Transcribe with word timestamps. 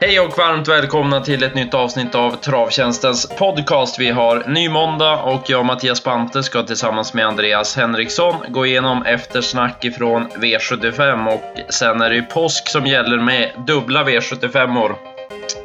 Hej 0.00 0.20
och 0.20 0.38
varmt 0.38 0.68
välkomna 0.68 1.20
till 1.20 1.42
ett 1.42 1.54
nytt 1.54 1.74
avsnitt 1.74 2.14
av 2.14 2.30
Travtjänstens 2.30 3.28
podcast. 3.38 4.00
Vi 4.00 4.10
har 4.10 4.44
ny 4.48 4.68
måndag 4.68 5.16
och 5.22 5.50
jag, 5.50 5.60
och 5.60 5.66
Mattias 5.66 6.04
Bante, 6.04 6.42
ska 6.42 6.62
tillsammans 6.62 7.14
med 7.14 7.26
Andreas 7.26 7.76
Henriksson 7.76 8.34
gå 8.48 8.66
igenom 8.66 9.02
eftersnack 9.02 9.84
ifrån 9.84 10.28
V75 10.28 11.34
och 11.34 11.72
sen 11.72 12.00
är 12.00 12.10
det 12.10 12.16
ju 12.16 12.22
påsk 12.22 12.68
som 12.68 12.86
gäller 12.86 13.18
med 13.18 13.50
dubbla 13.66 14.04
V75-or. 14.04 15.07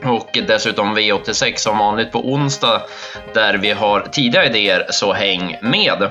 Och 0.04 0.30
dessutom 0.48 0.98
V86 0.98 1.56
som 1.56 1.78
vanligt 1.78 2.12
på 2.12 2.32
onsdag 2.34 2.82
där 3.34 3.58
vi 3.58 3.72
har 3.72 4.02
tidiga 4.02 4.46
idéer, 4.46 4.88
så 4.90 5.14
häng 5.14 5.58
med! 5.62 6.10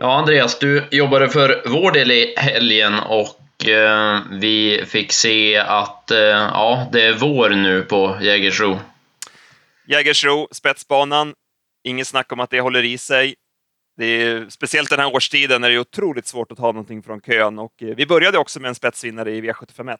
Ja, 0.00 0.18
Andreas, 0.18 0.58
du 0.58 0.88
jobbade 0.90 1.28
för 1.28 1.62
vår 1.66 1.92
del 1.92 2.10
i 2.10 2.34
helgen 2.36 2.94
och 2.98 3.68
eh, 3.68 4.20
vi 4.30 4.84
fick 4.86 5.12
se 5.12 5.56
att 5.56 6.10
eh, 6.10 6.18
ja, 6.18 6.88
det 6.92 7.02
är 7.02 7.14
vår 7.14 7.50
nu 7.50 7.82
på 7.82 8.18
Jägersro. 8.20 8.78
Jägersro, 9.88 10.48
spetsbanan. 10.52 11.34
Inget 11.84 12.06
snack 12.06 12.32
om 12.32 12.40
att 12.40 12.50
det 12.50 12.60
håller 12.60 12.82
i 12.82 12.98
sig. 12.98 13.34
Det 13.96 14.04
är, 14.04 14.46
speciellt 14.48 14.90
den 14.90 14.98
här 14.98 15.14
årstiden 15.14 15.64
är 15.64 15.70
det 15.70 15.78
otroligt 15.78 16.26
svårt 16.26 16.52
att 16.52 16.58
ta 16.58 16.66
någonting 16.66 17.02
från 17.02 17.20
kön 17.20 17.58
och 17.58 17.82
eh, 17.82 17.94
vi 17.96 18.06
började 18.06 18.38
också 18.38 18.60
med 18.60 18.68
en 18.68 18.74
spetsvinnare 18.74 19.30
i 19.30 19.40
V751. 19.40 19.96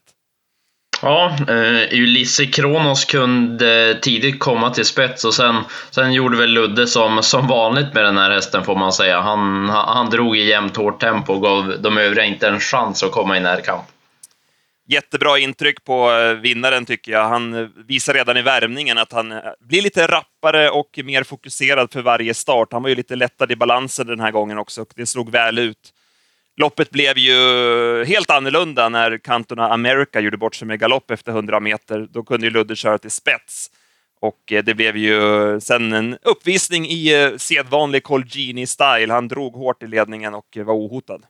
Ja, 1.02 1.36
eh, 1.48 2.00
Ulisse 2.00 2.46
Kronos 2.46 3.04
kunde 3.04 3.98
tidigt 4.02 4.38
komma 4.40 4.70
till 4.70 4.84
spets 4.84 5.24
och 5.24 5.34
sen, 5.34 5.54
sen 5.90 6.12
gjorde 6.12 6.36
väl 6.36 6.50
Ludde 6.50 6.86
som, 6.86 7.22
som 7.22 7.46
vanligt 7.46 7.94
med 7.94 8.04
den 8.04 8.18
här 8.18 8.30
hästen 8.30 8.64
får 8.64 8.76
man 8.76 8.92
säga. 8.92 9.20
Han, 9.20 9.68
han 9.68 10.10
drog 10.10 10.36
i 10.36 10.48
jämnt 10.48 10.76
hårt 10.76 11.00
tempo 11.00 11.32
och 11.32 11.42
gav 11.42 11.74
de 11.80 11.98
övriga 11.98 12.24
inte 12.24 12.48
en 12.48 12.60
chans 12.60 13.02
att 13.02 13.12
komma 13.12 13.36
i 13.36 13.40
närkamp. 13.40 13.84
Jättebra 14.88 15.38
intryck 15.38 15.84
på 15.84 16.10
eh, 16.10 16.34
vinnaren 16.34 16.86
tycker 16.86 17.12
jag. 17.12 17.28
Han 17.28 17.54
eh, 17.54 17.68
visar 17.86 18.14
redan 18.14 18.36
i 18.36 18.42
värmningen 18.42 18.98
att 18.98 19.12
han 19.12 19.32
eh, 19.32 19.38
blir 19.60 19.82
lite 19.82 20.06
rappare 20.06 20.70
och 20.70 21.00
mer 21.04 21.22
fokuserad 21.22 21.92
för 21.92 22.02
varje 22.02 22.34
start. 22.34 22.72
Han 22.72 22.82
var 22.82 22.88
ju 22.88 22.94
lite 22.94 23.16
lättad 23.16 23.52
i 23.52 23.56
balansen 23.56 24.06
den 24.06 24.20
här 24.20 24.30
gången 24.30 24.58
också 24.58 24.82
och 24.82 24.92
det 24.96 25.06
slog 25.06 25.30
väl 25.30 25.58
ut. 25.58 25.92
Loppet 26.56 26.90
blev 26.90 27.18
ju 27.18 27.34
helt 28.04 28.30
annorlunda 28.30 28.88
när 28.88 29.18
Cantona 29.18 29.68
America 29.68 30.20
gjorde 30.20 30.36
bort 30.36 30.54
sig 30.54 30.68
med 30.68 30.80
galopp 30.80 31.10
efter 31.10 31.32
100 31.32 31.60
meter. 31.60 32.08
Då 32.10 32.22
kunde 32.22 32.46
ju 32.46 32.52
Ludde 32.52 32.76
köra 32.76 32.98
till 32.98 33.10
spets. 33.10 33.70
Och 34.20 34.42
det 34.46 34.74
blev 34.76 34.96
ju 34.96 35.20
sen 35.60 35.92
en 35.92 36.18
uppvisning 36.22 36.86
i 36.86 37.34
sedvanlig 37.38 38.02
Colgini-style. 38.02 39.12
Han 39.12 39.28
drog 39.28 39.54
hårt 39.54 39.82
i 39.82 39.86
ledningen 39.86 40.34
och 40.34 40.56
var 40.56 40.74
ohotad. 40.74 41.20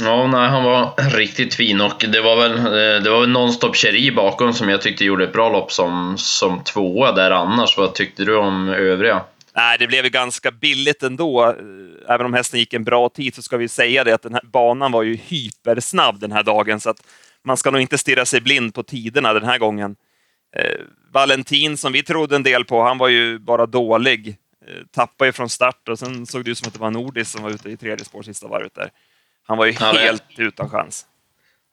Ja, 0.00 0.26
nej, 0.26 0.48
han 0.48 0.64
var 0.64 0.94
riktigt 1.16 1.54
fin 1.54 1.80
och 1.80 2.04
det 2.12 2.20
var 2.20 2.36
väl, 2.36 2.58
eh, 2.58 3.02
det 3.02 3.10
var 3.10 3.20
väl 3.20 3.28
nonstop 3.28 3.76
Cheri 3.76 4.12
bakom 4.12 4.52
som 4.52 4.68
jag 4.68 4.82
tyckte 4.82 5.04
gjorde 5.04 5.24
ett 5.24 5.32
bra 5.32 5.48
lopp 5.48 5.72
som, 5.72 6.14
som 6.18 6.64
tvåa 6.64 7.12
där 7.12 7.30
annars. 7.30 7.76
Vad 7.78 7.94
tyckte 7.94 8.24
du 8.24 8.36
om 8.36 8.68
övriga? 8.68 9.22
Nej, 9.56 9.78
det 9.78 9.86
blev 9.86 10.04
ju 10.04 10.10
ganska 10.10 10.50
billigt 10.50 11.02
ändå. 11.02 11.44
Eh, 11.44 12.14
även 12.14 12.26
om 12.26 12.34
hästen 12.34 12.60
gick 12.60 12.74
en 12.74 12.84
bra 12.84 13.08
tid 13.08 13.34
så 13.34 13.42
ska 13.42 13.56
vi 13.56 13.68
säga 13.68 14.04
det 14.04 14.14
att 14.14 14.22
den 14.22 14.34
här 14.34 14.44
banan 14.52 14.92
var 14.92 15.02
ju 15.02 15.14
hypersnabb 15.14 16.20
den 16.20 16.32
här 16.32 16.42
dagen 16.42 16.80
så 16.80 16.90
att 16.90 17.02
man 17.44 17.56
ska 17.56 17.70
nog 17.70 17.80
inte 17.80 17.98
stirra 17.98 18.26
sig 18.26 18.40
blind 18.40 18.74
på 18.74 18.82
tiderna 18.82 19.32
den 19.32 19.44
här 19.44 19.58
gången. 19.58 19.96
Eh, 20.56 20.80
Valentin 21.12 21.76
som 21.76 21.92
vi 21.92 22.02
trodde 22.02 22.36
en 22.36 22.42
del 22.42 22.64
på, 22.64 22.82
han 22.82 22.98
var 22.98 23.08
ju 23.08 23.38
bara 23.38 23.66
dålig. 23.66 24.36
Eh, 24.68 24.86
tappade 24.94 25.28
ju 25.28 25.32
från 25.32 25.48
start 25.48 25.88
och 25.88 25.98
sen 25.98 26.26
såg 26.26 26.44
det 26.44 26.50
ut 26.50 26.58
som 26.58 26.68
att 26.68 26.74
det 26.74 26.80
var 26.80 26.90
Nordis 26.90 27.30
som 27.30 27.42
var 27.42 27.50
ute 27.50 27.70
i 27.70 27.76
tredje 27.76 28.04
spår 28.04 28.22
sista 28.22 28.48
varvet 28.48 28.74
där. 28.74 28.90
Han 29.46 29.58
var 29.58 29.66
ju 29.66 29.72
ja, 29.80 29.92
helt 29.92 30.24
utan 30.38 30.70
chans. 30.70 31.06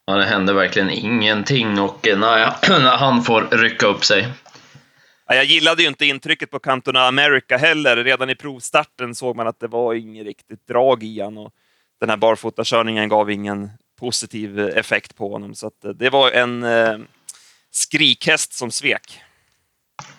Ja, 0.06 0.14
det 0.14 0.26
hände 0.26 0.54
verkligen 0.54 0.90
ingenting 0.90 1.80
och 1.80 2.08
eh, 2.08 2.20
när 2.20 2.98
han 2.98 3.24
får 3.24 3.48
rycka 3.52 3.88
upp 3.88 4.06
sig. 4.06 4.28
Ja, 5.28 5.36
jag 5.36 5.46
gillade 5.46 5.82
ju 5.82 5.88
inte 5.88 6.06
intrycket 6.06 6.52
på 6.52 6.60
Cantona 6.60 7.08
America 7.08 7.58
heller. 7.58 8.04
Redan 8.04 8.30
i 8.30 8.36
provstarten 8.36 9.16
såg 9.16 9.36
man 9.36 9.48
att 9.48 9.60
det 9.60 9.68
var 9.68 9.94
inget 9.94 10.26
riktigt 10.26 10.68
drag 10.68 11.04
i 11.04 11.22
han 11.22 11.38
och 11.38 11.54
den 12.00 12.10
här 12.10 12.18
barfotakörningen 12.18 13.10
gav 13.10 13.32
ingen 13.32 13.70
positiv 14.00 14.60
effekt 14.60 15.16
på 15.16 15.32
honom. 15.32 15.56
Så 15.56 15.72
eh, 15.84 15.90
det 15.90 16.10
var 16.10 16.32
en 16.32 16.64
eh, 16.64 16.98
skrikhäst 17.72 18.54
som 18.54 18.72
svek. 18.72 19.22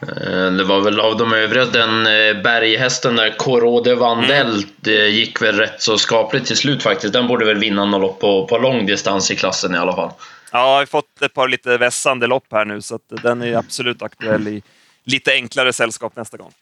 Eh, 0.02 0.52
det 0.52 0.64
var 0.64 0.80
väl 0.80 1.00
av 1.00 1.16
de 1.16 1.32
övriga, 1.32 1.64
den 1.64 2.06
eh, 2.06 2.42
berghästen 2.42 3.16
där, 3.16 3.36
Corode 3.36 3.94
Vandell, 3.94 4.64
mm. 4.86 5.10
gick 5.10 5.42
väl 5.42 5.56
rätt 5.56 5.82
så 5.82 5.98
skapligt 5.98 6.46
till 6.46 6.56
slut 6.56 6.82
faktiskt. 6.82 7.12
Den 7.12 7.26
borde 7.26 7.46
väl 7.46 7.58
vinna 7.58 7.84
något 7.84 8.00
lopp 8.00 8.20
på, 8.20 8.46
på 8.46 8.58
lång 8.58 8.86
distans 8.86 9.30
i 9.30 9.36
klassen 9.36 9.74
i 9.74 9.78
alla 9.78 9.96
fall. 9.96 10.10
Ja, 10.52 10.58
jag 10.58 10.78
har 10.78 10.86
fått 10.86 11.22
ett 11.22 11.34
par 11.34 11.48
lite 11.48 11.78
vässande 11.78 12.26
lopp 12.26 12.46
här 12.52 12.64
nu, 12.64 12.82
så 12.82 12.98
den 13.08 13.42
är 13.42 13.56
absolut 13.56 14.02
aktuell 14.02 14.48
i 14.48 14.62
lite 15.04 15.32
enklare 15.32 15.72
sällskap 15.72 16.16
nästa 16.16 16.36
gång. 16.36 16.52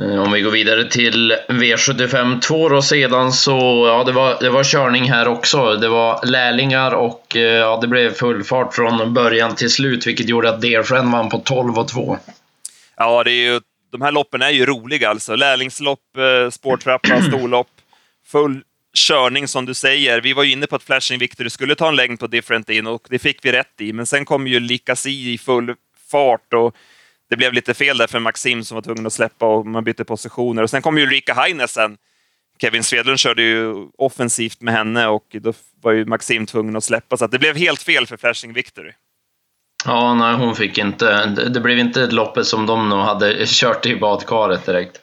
Eh, 0.00 0.22
om 0.22 0.32
vi 0.32 0.40
går 0.40 0.50
vidare 0.50 0.90
till 0.90 1.36
V75 1.48 2.40
2 2.40 2.68
då 2.68 2.82
sedan 2.82 3.32
så, 3.32 3.86
ja 3.86 4.04
det 4.04 4.12
var, 4.12 4.36
det 4.40 4.50
var 4.50 4.64
körning 4.64 5.10
här 5.10 5.28
också. 5.28 5.76
Det 5.76 5.88
var 5.88 6.26
lärlingar 6.26 6.94
och 6.94 7.36
eh, 7.36 7.42
ja, 7.42 7.78
det 7.80 7.88
blev 7.88 8.14
full 8.14 8.44
fart 8.44 8.74
från 8.74 9.14
början 9.14 9.54
till 9.54 9.70
slut 9.70 10.06
vilket 10.06 10.28
gjorde 10.28 10.48
att 10.48 10.60
Dearfriend 10.60 11.12
vann 11.12 11.28
på 11.28 11.38
12 11.38 11.78
och 11.78 11.88
2. 11.88 12.18
Ja, 12.96 13.24
det 13.24 13.30
är 13.30 13.52
ju, 13.52 13.60
de 13.92 14.02
här 14.02 14.12
loppen 14.12 14.42
är 14.42 14.50
ju 14.50 14.66
roliga 14.66 15.10
alltså. 15.10 15.36
Lärlingslopp, 15.36 16.16
eh, 16.16 16.50
spårtrappa, 16.50 17.22
storlopp, 17.22 17.70
full 18.26 18.62
körning 18.94 19.48
som 19.48 19.66
du 19.66 19.74
säger. 19.74 20.20
Vi 20.20 20.32
var 20.32 20.42
ju 20.42 20.52
inne 20.52 20.66
på 20.66 20.76
att 20.76 20.82
Flashing 20.82 21.18
Victory 21.18 21.50
skulle 21.50 21.74
ta 21.74 21.88
en 21.88 21.96
längd 21.96 22.20
på 22.20 22.26
Different 22.26 22.70
In 22.70 22.86
och 22.86 23.06
det 23.10 23.18
fick 23.18 23.44
vi 23.44 23.52
rätt 23.52 23.80
i, 23.80 23.92
men 23.92 24.06
sen 24.06 24.24
kom 24.24 24.46
ju 24.46 24.60
Likasi 24.60 25.32
i 25.32 25.38
full 25.38 25.74
fart 26.10 26.52
och 26.54 26.74
det 27.30 27.36
blev 27.36 27.52
lite 27.52 27.74
fel 27.74 27.98
där 27.98 28.06
för 28.06 28.18
Maxim 28.18 28.64
som 28.64 28.74
var 28.74 28.82
tvungen 28.82 29.06
att 29.06 29.12
släppa 29.12 29.46
och 29.46 29.66
man 29.66 29.84
bytte 29.84 30.04
positioner. 30.04 30.62
Och 30.62 30.70
sen 30.70 30.82
kom 30.82 30.98
ju 30.98 31.04
Ulrika 31.04 31.34
Heinesen. 31.34 31.96
Kevin 32.60 32.84
Svedlund 32.84 33.18
körde 33.18 33.42
ju 33.42 33.74
offensivt 33.98 34.60
med 34.60 34.74
henne 34.74 35.06
och 35.06 35.26
då 35.40 35.52
var 35.82 35.92
ju 35.92 36.04
Maxim 36.04 36.46
tvungen 36.46 36.76
att 36.76 36.84
släppa. 36.84 37.16
Så 37.16 37.26
det 37.26 37.38
blev 37.38 37.56
helt 37.56 37.82
fel 37.82 38.06
för 38.06 38.16
Flashing 38.16 38.52
Victory. 38.52 38.92
Ja, 39.84 40.14
nej, 40.14 40.34
hon 40.34 40.56
fick 40.56 40.78
inte. 40.78 41.26
Det 41.26 41.60
blev 41.60 41.78
inte 41.78 42.06
loppet 42.06 42.46
som 42.46 42.66
de 42.66 42.88
nog 42.88 42.98
hade 42.98 43.46
kört 43.46 43.86
i 43.86 43.96
badkaret 43.96 44.66
direkt. 44.66 45.00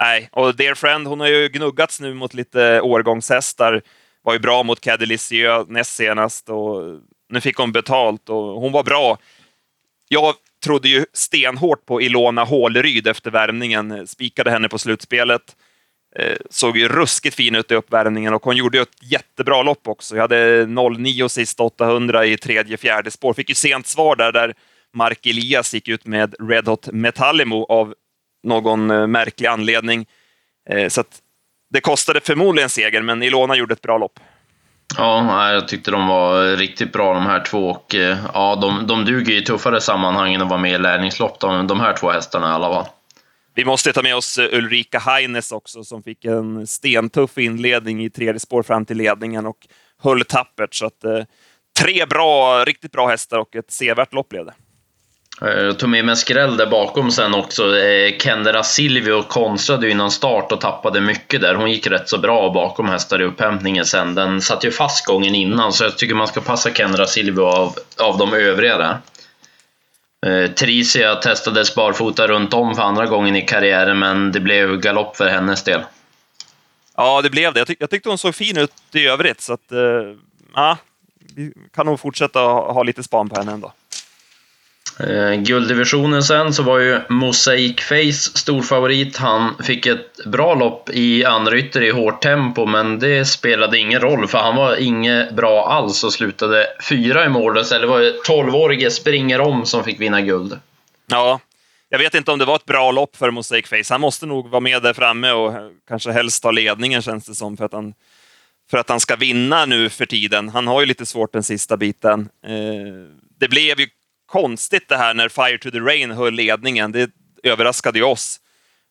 Nej, 0.00 0.28
och 0.32 0.56
Dear 0.56 0.74
Friend, 0.74 1.06
hon 1.06 1.20
har 1.20 1.28
ju 1.28 1.48
gnuggats 1.48 2.00
nu 2.00 2.14
mot 2.14 2.34
lite 2.34 2.80
årgångshästar. 2.80 3.82
Var 4.22 4.32
ju 4.32 4.38
bra 4.38 4.62
mot 4.62 4.80
Cadelicio 4.80 5.64
näst 5.68 5.94
senast 5.94 6.48
och 6.48 7.00
nu 7.28 7.40
fick 7.40 7.56
hon 7.56 7.72
betalt 7.72 8.28
och 8.28 8.60
hon 8.60 8.72
var 8.72 8.82
bra. 8.82 9.18
Jag 10.08 10.34
trodde 10.66 10.88
ju 10.88 11.04
stenhårt 11.12 11.86
på 11.86 12.02
Ilona 12.02 12.44
Håleryd 12.44 13.06
efter 13.06 13.30
värmningen, 13.30 13.90
eh, 13.90 14.04
spikade 14.04 14.50
henne 14.50 14.68
på 14.68 14.78
slutspelet. 14.78 15.56
Eh, 16.18 16.36
såg 16.50 16.78
ju 16.78 16.88
ruskigt 16.88 17.36
fin 17.36 17.54
ut 17.54 17.70
i 17.70 17.74
uppvärmningen 17.74 18.34
och 18.34 18.44
hon 18.44 18.56
gjorde 18.56 18.78
ju 18.78 18.82
ett 18.82 19.02
jättebra 19.02 19.62
lopp 19.62 19.88
också. 19.88 20.16
Jag 20.16 20.22
hade 20.22 20.66
09 20.66 21.28
sista 21.28 21.62
800 21.62 22.26
i 22.26 22.36
tredje, 22.36 22.76
fjärde 22.76 23.10
spår. 23.10 23.34
Fick 23.34 23.48
ju 23.48 23.54
sent 23.54 23.86
svar 23.86 24.16
där, 24.16 24.32
där 24.32 24.54
Mark 24.94 25.26
Elias 25.26 25.74
gick 25.74 25.88
ut 25.88 26.06
med 26.06 26.34
Red 26.48 26.68
Hot 26.68 26.88
Metallimo 26.92 27.64
av 27.64 27.94
någon 28.42 28.90
eh, 28.90 29.06
märklig 29.06 29.46
anledning. 29.46 30.06
Eh, 30.70 30.88
så 30.88 31.04
det 31.70 31.80
kostade 31.80 32.20
förmodligen 32.20 32.70
seger, 32.70 33.02
men 33.02 33.22
Ilona 33.22 33.56
gjorde 33.56 33.72
ett 33.72 33.82
bra 33.82 33.98
lopp. 33.98 34.20
Ja, 34.96 35.52
jag 35.52 35.68
tyckte 35.68 35.90
de 35.90 36.08
var 36.08 36.56
riktigt 36.56 36.92
bra 36.92 37.14
de 37.14 37.26
här 37.26 37.40
två 37.40 37.68
och 37.68 37.94
eh, 37.94 38.18
ja, 38.34 38.56
de, 38.56 38.86
de 38.86 39.04
duger 39.04 39.34
i 39.34 39.42
tuffare 39.42 39.80
sammanhang 39.80 40.34
än 40.34 40.42
att 40.42 40.48
vara 40.48 40.60
med 40.60 40.72
i 40.72 40.78
lärlingslopp, 40.78 41.40
de, 41.40 41.66
de 41.66 41.80
här 41.80 41.92
två 41.92 42.10
hästarna 42.10 42.50
i 42.50 42.52
alla 42.52 42.74
fall. 42.74 42.86
Vi 43.54 43.64
måste 43.64 43.92
ta 43.92 44.02
med 44.02 44.16
oss 44.16 44.38
eh, 44.38 44.58
Ulrika 44.58 44.98
Heines 44.98 45.52
också 45.52 45.84
som 45.84 46.02
fick 46.02 46.24
en 46.24 46.66
stentuff 46.66 47.38
inledning 47.38 48.04
i 48.04 48.10
tredje 48.10 48.40
spår 48.40 48.62
fram 48.62 48.84
till 48.84 48.96
ledningen 48.96 49.46
och 49.46 49.58
höll 50.02 50.24
tappert. 50.24 50.74
Så 50.74 50.86
att, 50.86 51.04
eh, 51.04 51.24
tre 51.80 52.06
bra, 52.06 52.64
riktigt 52.64 52.92
bra 52.92 53.08
hästar 53.08 53.38
och 53.38 53.56
ett 53.56 53.70
sevärt 53.70 54.12
lopp 54.12 54.28
blev 54.28 54.44
det. 54.44 54.54
Jag 55.40 55.78
tog 55.78 55.88
med 55.88 56.04
mig 56.04 56.12
en 56.12 56.16
skräll 56.16 56.56
där 56.56 56.66
bakom 56.66 57.10
sen 57.10 57.34
också. 57.34 57.78
Eh, 57.78 58.18
Kendra 58.18 58.62
Silvio 58.62 59.22
konstrade 59.22 59.86
ju 59.86 59.92
innan 59.92 60.10
start 60.10 60.52
och 60.52 60.60
tappade 60.60 61.00
mycket 61.00 61.40
där. 61.40 61.54
Hon 61.54 61.70
gick 61.70 61.86
rätt 61.86 62.08
så 62.08 62.18
bra 62.18 62.50
bakom 62.50 62.88
hästar 62.88 63.22
i 63.22 63.24
upphämtningen 63.24 63.84
sen. 63.84 64.14
Den 64.14 64.40
satt 64.40 64.64
ju 64.64 64.70
fast 64.70 65.06
gången 65.06 65.34
innan, 65.34 65.72
så 65.72 65.84
jag 65.84 65.98
tycker 65.98 66.14
man 66.14 66.26
ska 66.26 66.40
passa 66.40 66.70
Kendra 66.70 67.06
Silvio 67.06 67.42
av, 67.42 67.74
av 67.98 68.18
de 68.18 68.34
övriga 68.34 68.78
där. 68.78 68.98
Eh, 70.26 70.50
Tricia 70.50 71.14
testades 71.14 71.74
barfota 71.74 72.26
runt 72.26 72.54
om 72.54 72.74
för 72.74 72.82
andra 72.82 73.06
gången 73.06 73.36
i 73.36 73.42
karriären, 73.42 73.98
men 73.98 74.32
det 74.32 74.40
blev 74.40 74.76
galopp 74.76 75.16
för 75.16 75.28
hennes 75.28 75.64
del. 75.64 75.80
Ja, 76.96 77.22
det 77.22 77.30
blev 77.30 77.52
det. 77.52 77.60
Jag, 77.60 77.66
tyck 77.66 77.80
jag 77.80 77.90
tyckte 77.90 78.08
hon 78.08 78.18
såg 78.18 78.34
fin 78.34 78.56
ut 78.56 78.72
i 78.92 79.06
övrigt, 79.06 79.40
så 79.40 79.52
att... 79.52 79.72
Eh, 79.72 79.78
ja, 80.54 80.78
vi 81.34 81.52
kan 81.74 81.86
nog 81.86 82.00
fortsätta 82.00 82.40
ha, 82.40 82.72
ha 82.72 82.82
lite 82.82 83.02
span 83.02 83.28
på 83.28 83.36
henne 83.36 83.52
ändå. 83.52 83.72
Eh, 85.00 85.34
gulddivisionen 85.34 86.22
sen 86.22 86.54
så 86.54 86.62
var 86.62 86.78
ju 86.78 87.00
Mosaic 87.08 87.80
Face 87.80 88.38
storfavorit. 88.38 89.16
Han 89.16 89.54
fick 89.62 89.86
ett 89.86 90.24
bra 90.26 90.54
lopp 90.54 90.90
i 90.90 91.24
anrytter 91.24 91.82
i 91.82 91.90
hårt 91.90 92.22
tempo, 92.22 92.66
men 92.66 92.98
det 92.98 93.24
spelade 93.24 93.78
ingen 93.78 94.00
roll 94.00 94.28
för 94.28 94.38
han 94.38 94.56
var 94.56 94.76
inget 94.76 95.34
bra 95.34 95.68
alls 95.68 96.04
och 96.04 96.12
slutade 96.12 96.66
fyra 96.88 97.24
i 97.24 97.28
målet. 97.28 97.72
Eller 97.72 97.86
var 97.86 98.00
det 98.00 98.22
12-årige 98.28 98.90
springer 98.90 99.40
om 99.40 99.66
som 99.66 99.84
fick 99.84 100.00
vinna 100.00 100.20
guld? 100.20 100.58
Ja, 101.06 101.40
jag 101.88 101.98
vet 101.98 102.14
inte 102.14 102.32
om 102.32 102.38
det 102.38 102.44
var 102.44 102.56
ett 102.56 102.66
bra 102.66 102.90
lopp 102.90 103.16
för 103.16 103.30
Mosaic 103.30 103.68
Face. 103.68 103.94
Han 103.94 104.00
måste 104.00 104.26
nog 104.26 104.48
vara 104.48 104.60
med 104.60 104.82
där 104.82 104.92
framme 104.92 105.32
och 105.32 105.52
kanske 105.88 106.12
helst 106.12 106.42
ta 106.42 106.50
ledningen 106.50 107.02
känns 107.02 107.26
det 107.26 107.34
som 107.34 107.56
för 107.56 107.64
att 107.64 107.72
han, 107.72 107.94
för 108.70 108.78
att 108.78 108.88
han 108.88 109.00
ska 109.00 109.16
vinna 109.16 109.66
nu 109.66 109.88
för 109.88 110.06
tiden. 110.06 110.48
Han 110.48 110.66
har 110.66 110.80
ju 110.80 110.86
lite 110.86 111.06
svårt 111.06 111.32
den 111.32 111.42
sista 111.42 111.76
biten. 111.76 112.28
Eh, 112.46 112.52
det 113.38 113.48
blev 113.48 113.80
ju 113.80 113.86
konstigt 114.26 114.88
det 114.88 114.96
här 114.96 115.14
när 115.14 115.28
Fire 115.28 115.58
to 115.58 115.70
the 115.70 115.78
Rain 115.78 116.10
höll 116.10 116.34
ledningen. 116.34 116.92
Det 116.92 117.10
överraskade 117.42 117.98
ju 117.98 118.04
oss. 118.04 118.40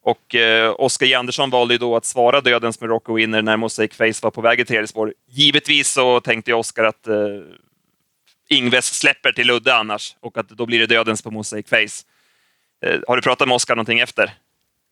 Och 0.03 0.35
eh, 0.35 0.75
Oskar 0.77 1.05
J. 1.05 1.13
Andersson 1.13 1.49
valde 1.49 1.73
ju 1.73 1.77
då 1.77 1.95
att 1.95 2.05
svara 2.05 2.41
dödens 2.41 2.81
med 2.81 2.89
Rocco 2.89 3.13
Winner 3.13 3.41
när 3.41 3.57
Mosaic 3.57 3.93
Face 3.93 4.19
var 4.21 4.31
på 4.31 4.41
väg 4.41 4.59
i 4.59 4.65
tredje 4.65 4.87
spår. 4.87 5.13
Givetvis 5.29 5.91
så 5.91 6.19
tänkte 6.19 6.53
Oskar 6.53 6.83
att 6.83 7.07
eh, 7.07 7.15
Ingves 8.49 8.85
släpper 8.85 9.31
till 9.31 9.47
Ludde 9.47 9.75
annars 9.75 10.15
och 10.19 10.37
att 10.37 10.49
då 10.49 10.65
blir 10.65 10.79
det 10.79 10.87
dödens 10.87 11.21
på 11.21 11.31
Mosaic 11.31 11.69
Face. 11.69 12.05
Eh, 12.85 12.99
har 13.07 13.15
du 13.15 13.21
pratat 13.21 13.47
med 13.47 13.55
Oskar 13.55 13.75
någonting 13.75 13.99
efter? 13.99 14.33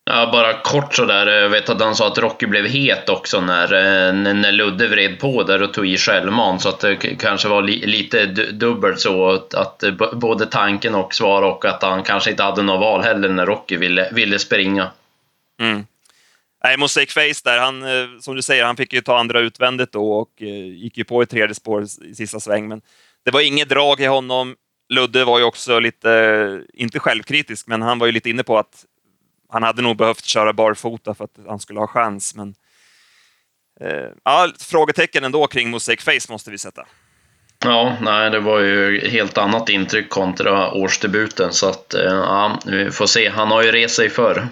Ja, 0.06 0.30
bara 0.32 0.54
kort 0.54 0.94
sådär. 0.94 1.28
Jag 1.28 1.50
vet 1.50 1.70
att 1.70 1.82
han 1.82 1.96
sa 1.96 2.08
att 2.08 2.18
Rocky 2.18 2.46
blev 2.46 2.66
het 2.66 3.10
också 3.10 3.42
när, 3.42 3.74
eh, 3.74 4.14
när 4.14 4.52
Ludde 4.52 4.88
vred 4.88 5.20
på 5.20 5.44
där 5.44 5.62
och 5.62 5.74
tog 5.74 5.88
i 5.88 5.98
självmant. 5.98 6.62
Så 6.62 6.70
att 6.70 6.80
det 6.80 6.96
kanske 6.96 7.48
var 7.48 7.62
li, 7.62 7.86
lite 7.86 8.26
dubbelt 8.52 9.00
så 9.00 9.30
att, 9.30 9.54
att 9.54 9.84
eh, 9.84 9.92
både 10.14 10.46
tanken 10.46 10.96
och 10.96 11.14
svar 11.14 11.42
och 11.42 11.66
att 11.66 11.84
han 11.84 12.04
kanske 12.04 12.32
inte 12.32 12.44
hade 12.44 12.62
något 12.62 12.80
val 12.80 13.04
heller 13.04 13.30
när 13.30 13.46
Rocky 13.46 13.78
ville, 13.78 14.10
ville 14.12 14.40
springa. 14.40 14.92
Mm. 15.62 15.86
Nej, 16.64 16.78
Mosaic 16.78 17.14
Face 17.14 17.42
där, 17.44 17.60
han, 17.60 17.84
som 18.22 18.36
du 18.36 18.42
säger, 18.42 18.66
han 18.66 18.78
fick 18.78 18.94
ju 18.94 19.02
ta 19.02 19.20
andra 19.20 19.40
utvändigt 19.40 19.92
då 19.92 20.12
och 20.12 20.42
gick 20.76 20.98
ju 20.98 21.04
på 21.04 21.24
i 21.24 21.26
tredje 21.26 21.56
spår 21.56 21.84
i 21.84 22.16
sista 22.16 22.40
sväng. 22.40 22.68
Men 22.68 22.82
det 23.26 23.32
var 23.32 23.42
inget 23.42 23.70
drag 23.70 24.00
i 24.00 24.06
honom. 24.06 24.56
Ludde 24.94 25.26
var 25.26 25.40
ju 25.40 25.46
också 25.46 25.80
lite, 25.80 26.62
inte 26.74 27.00
självkritisk, 27.00 27.68
men 27.68 27.82
han 27.82 28.00
var 28.00 28.06
ju 28.06 28.12
lite 28.12 28.30
inne 28.30 28.44
på 28.44 28.58
att 28.58 28.86
han 29.54 29.64
hade 29.64 29.82
nog 29.82 29.98
behövt 29.98 30.26
köra 30.26 30.54
barfota 30.54 31.14
för 31.14 31.24
att 31.24 31.38
han 31.48 31.60
skulle 31.60 31.80
ha 31.80 31.88
chans. 31.88 32.36
Men, 32.36 32.56
eh, 33.80 34.10
ja, 34.24 34.50
frågetecken 34.60 35.24
ändå 35.24 35.48
kring 35.48 35.70
Mosaic 35.70 36.04
Face 36.04 36.32
måste 36.32 36.52
vi 36.52 36.58
sätta. 36.58 36.86
Ja, 37.66 37.98
nej, 38.02 38.30
det 38.30 38.40
var 38.40 38.60
ju 38.60 39.10
helt 39.10 39.38
annat 39.38 39.70
intryck 39.70 40.10
kontra 40.10 40.72
årsdebuten, 40.72 41.54
så 41.54 41.70
att 41.70 41.94
eh, 41.94 42.04
ja, 42.04 42.60
vi 42.66 42.92
får 42.92 43.06
se. 43.06 43.30
Han 43.30 43.48
har 43.48 43.64
ju 43.64 43.72
rest 43.72 43.96
sig 43.96 44.10
förr. 44.10 44.48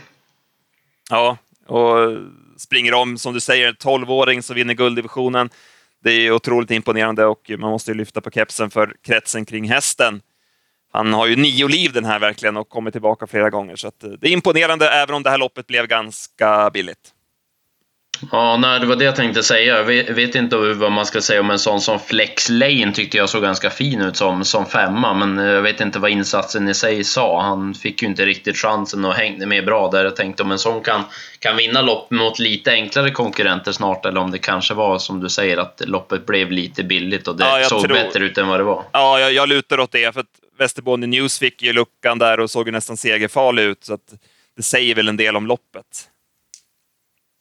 Ja, 1.10 1.38
och 1.68 2.18
springer 2.58 2.94
om, 2.94 3.18
som 3.18 3.34
du 3.34 3.40
säger, 3.40 3.68
en 3.68 3.76
12-åring 3.76 4.44
som 4.44 4.56
vinner 4.56 4.74
gulddivisionen. 4.74 5.50
Det 6.04 6.12
är 6.12 6.32
otroligt 6.32 6.72
imponerande 6.72 7.26
och 7.26 7.52
man 7.58 7.72
måste 7.72 7.92
ju 7.92 7.98
lyfta 7.98 8.22
på 8.22 8.32
kepsen 8.32 8.70
för 8.70 8.96
kretsen 9.04 9.46
kring 9.46 9.70
hästen 9.70 10.22
han 10.92 11.14
har 11.14 11.28
ju 11.28 11.36
nio 11.36 11.68
liv 11.68 11.94
den 11.94 12.06
här 12.06 12.20
verkligen 12.20 12.58
och 12.58 12.70
kommer 12.70 12.92
tillbaka 12.92 13.28
flera 13.28 13.50
gånger. 13.50 13.76
Så 13.76 13.88
eh, 13.88 14.10
det 14.22 14.28
är 14.28 14.32
imponerande, 14.32 14.90
även 14.90 15.16
om 15.16 15.24
det 15.24 15.30
här 15.30 15.38
loppet 15.38 15.68
blev 15.68 15.88
ganska 15.88 16.70
billigt. 16.70 17.14
Ja, 18.32 18.58
nej, 18.58 18.80
det 18.80 18.86
var 18.86 18.96
det 18.96 19.06
jag 19.06 19.16
tänkte 19.16 19.44
säga. 19.44 19.78
Jag 19.78 20.14
vet, 20.14 20.36
inte 20.36 20.58
vad 20.58 20.92
man 20.92 21.06
ska 21.06 21.22
säga 21.22 21.40
om 21.40 21.52
en 21.52 21.60
sån 21.60 21.82
som 21.82 22.00
Flex 22.00 22.50
Lane 22.50 22.92
tyckte 22.94 23.18
jag 23.18 23.30
såg 23.30 23.42
ganska 23.42 23.70
fin 23.70 24.02
ut 24.02 24.18
som, 24.18 24.46
som 24.46 24.66
femma, 24.66 25.14
men 25.14 25.46
jag 25.46 25.62
vet 25.62 25.82
inte 25.82 26.00
vad 26.00 26.12
insatsen 26.12 26.68
i 26.68 26.74
sig 26.74 27.04
sa. 27.04 27.42
Han 27.42 27.74
fick 27.74 28.02
ju 28.02 28.08
inte 28.08 28.26
riktigt 28.26 28.58
chansen 28.58 29.06
och 29.06 29.14
hängde 29.14 29.46
med 29.46 29.66
bra 29.66 29.90
där. 29.92 30.04
Jag 30.04 30.16
tänkte 30.16 30.44
om 30.44 30.52
en 30.52 30.60
sån 30.60 30.82
kan, 30.82 31.04
kan 31.40 31.58
vinna 31.58 31.82
lopp 31.82 32.12
mot 32.12 32.40
lite 32.40 32.72
enklare 32.72 33.12
konkurrenter 33.12 33.72
snart, 33.72 34.06
eller 34.06 34.22
om 34.22 34.32
det 34.32 34.40
kanske 34.40 34.74
var 34.74 35.00
som 35.00 35.20
du 35.20 35.30
säger 35.30 35.58
att 35.58 35.82
loppet 35.86 36.26
blev 36.26 36.52
lite 36.52 36.84
billigt 36.84 37.28
och 37.28 37.38
det 37.38 37.44
ja, 37.44 37.70
såg 37.70 37.82
tror... 37.82 37.94
bättre 37.94 38.26
ut 38.26 38.38
än 38.38 38.48
vad 38.48 38.60
det 38.60 38.64
var. 38.64 38.84
Ja, 38.92 39.20
jag, 39.20 39.34
jag 39.34 39.50
lutar 39.50 39.80
åt 39.80 39.92
det. 39.92 40.14
För 40.14 40.24
Västerbotten 40.62 41.10
News 41.10 41.40
fick 41.40 41.62
ju 41.62 41.74
luckan 41.74 42.20
där 42.20 42.40
och 42.40 42.52
såg 42.52 42.68
ju 42.68 42.72
nästan 42.72 42.98
segerfarlig 42.98 43.64
ut, 43.64 43.84
så 43.84 43.94
att 43.94 44.14
det 44.58 44.64
säger 44.64 44.96
väl 44.96 45.08
en 45.08 45.18
del 45.18 45.36
om 45.36 45.48
loppet. 45.48 46.08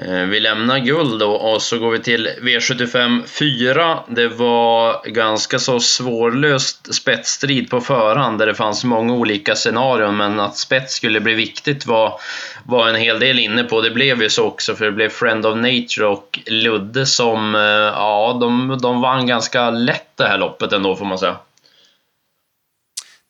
Eh, 0.02 0.26
vi 0.26 0.40
lämnar 0.40 0.78
guld 0.78 1.20
då 1.20 1.30
och 1.30 1.62
så 1.62 1.78
går 1.78 1.90
vi 1.90 1.98
till 1.98 2.28
V75 2.42 3.26
4. 3.26 3.98
Det 4.08 4.28
var 4.28 5.08
ganska 5.08 5.58
så 5.58 5.80
svårlöst 5.80 6.94
spetsstrid 6.94 7.70
på 7.70 7.80
förhand 7.80 8.38
där 8.38 8.46
det 8.46 8.54
fanns 8.54 8.84
många 8.84 9.12
olika 9.12 9.54
scenarion 9.54 10.16
men 10.16 10.40
att 10.40 10.56
spets 10.56 10.94
skulle 10.94 11.20
bli 11.20 11.34
viktigt 11.34 11.86
var, 11.86 12.20
var 12.64 12.88
en 12.88 12.96
hel 12.96 13.20
del 13.20 13.38
inne 13.38 13.64
på. 13.64 13.80
Det 13.80 13.90
blev 13.90 14.22
ju 14.22 14.30
så 14.30 14.44
också 14.46 14.74
för 14.74 14.84
det 14.84 14.92
blev 14.92 15.08
Friend 15.08 15.46
of 15.46 15.56
Nature 15.56 16.06
och 16.06 16.40
Ludde 16.46 17.06
som, 17.06 17.54
eh, 17.54 17.60
ja, 17.60 18.38
de, 18.40 18.78
de 18.82 19.00
vann 19.00 19.26
ganska 19.26 19.70
lätt 19.70 20.16
det 20.16 20.26
här 20.26 20.38
loppet 20.38 20.72
ändå 20.72 20.96
får 20.96 21.04
man 21.04 21.18
säga 21.18 21.36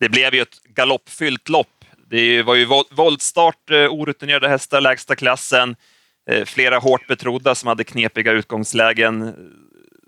det 0.01 0.09
blev 0.09 0.35
ju 0.35 0.41
ett 0.43 0.63
galoppfyllt 0.65 1.49
lopp. 1.49 1.85
Det 2.11 2.43
var 2.43 2.55
ju 2.55 2.67
voltstart, 2.91 3.71
eh, 3.71 3.77
orutinerade 3.77 4.49
hästar, 4.49 4.81
lägsta 4.81 5.17
klassen, 5.17 5.77
eh, 6.31 6.45
flera 6.45 6.79
hårt 6.79 7.07
betrodda 7.07 7.55
som 7.55 7.67
hade 7.67 7.85
knepiga 7.85 8.33
utgångslägen. 8.33 9.35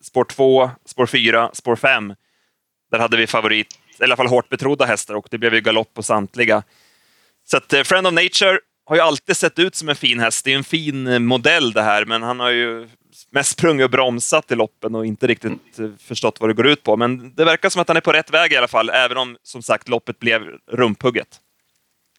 Spår 0.03 0.25
2, 0.25 0.71
spår 0.87 1.07
4, 1.07 1.51
spår 1.53 1.77
5. 1.77 2.15
Där 2.91 2.99
hade 2.99 3.17
vi 3.17 3.27
favorit, 3.27 3.79
i 4.01 4.05
alla 4.05 4.17
fall 4.17 4.27
hårt 4.27 4.49
betrodda 4.49 4.85
hästar 4.85 5.15
och 5.15 5.27
det 5.31 5.39
blev 5.39 5.55
ju 5.55 5.61
galopp 5.61 5.95
på 5.95 6.03
samtliga. 6.03 6.63
Så 7.45 7.57
att 7.57 7.73
eh, 7.73 7.83
Friend 7.83 8.07
of 8.07 8.13
Nature 8.13 8.59
har 8.87 8.97
ju 8.97 9.03
alltid 9.03 9.37
sett 9.37 9.59
ut 9.59 9.75
som 9.75 9.89
en 9.89 9.97
fin 9.97 10.21
häst. 10.21 10.45
Det 10.45 10.53
är 10.53 10.57
en 10.57 10.65
fin 10.65 11.25
modell 11.25 11.73
det 11.73 11.83
här, 11.83 12.05
men 12.05 12.23
han 12.23 12.41
har 12.41 12.51
ju 12.51 12.89
mest 13.31 13.51
sprungit 13.51 13.85
och 13.85 13.91
bromsat 13.91 14.53
i 14.53 14.55
loppen 14.55 14.95
och 14.95 15.07
inte 15.07 15.27
riktigt 15.27 15.79
eh, 15.79 15.89
förstått 15.99 16.41
vad 16.41 16.51
det 16.51 16.55
går 16.55 16.67
ut 16.67 16.83
på. 16.83 16.97
Men 16.97 17.35
det 17.35 17.45
verkar 17.45 17.69
som 17.69 17.83
att 17.83 17.89
han 17.89 17.97
är 17.97 18.01
på 18.01 18.13
rätt 18.13 18.31
väg 18.35 18.53
i 18.53 18.57
alla 18.57 18.69
fall, 18.69 18.91
även 18.91 19.17
om 19.17 19.37
som 19.43 19.63
sagt 19.63 19.89
loppet 19.89 20.19
blev 20.19 20.43
rumphugget. 20.73 21.41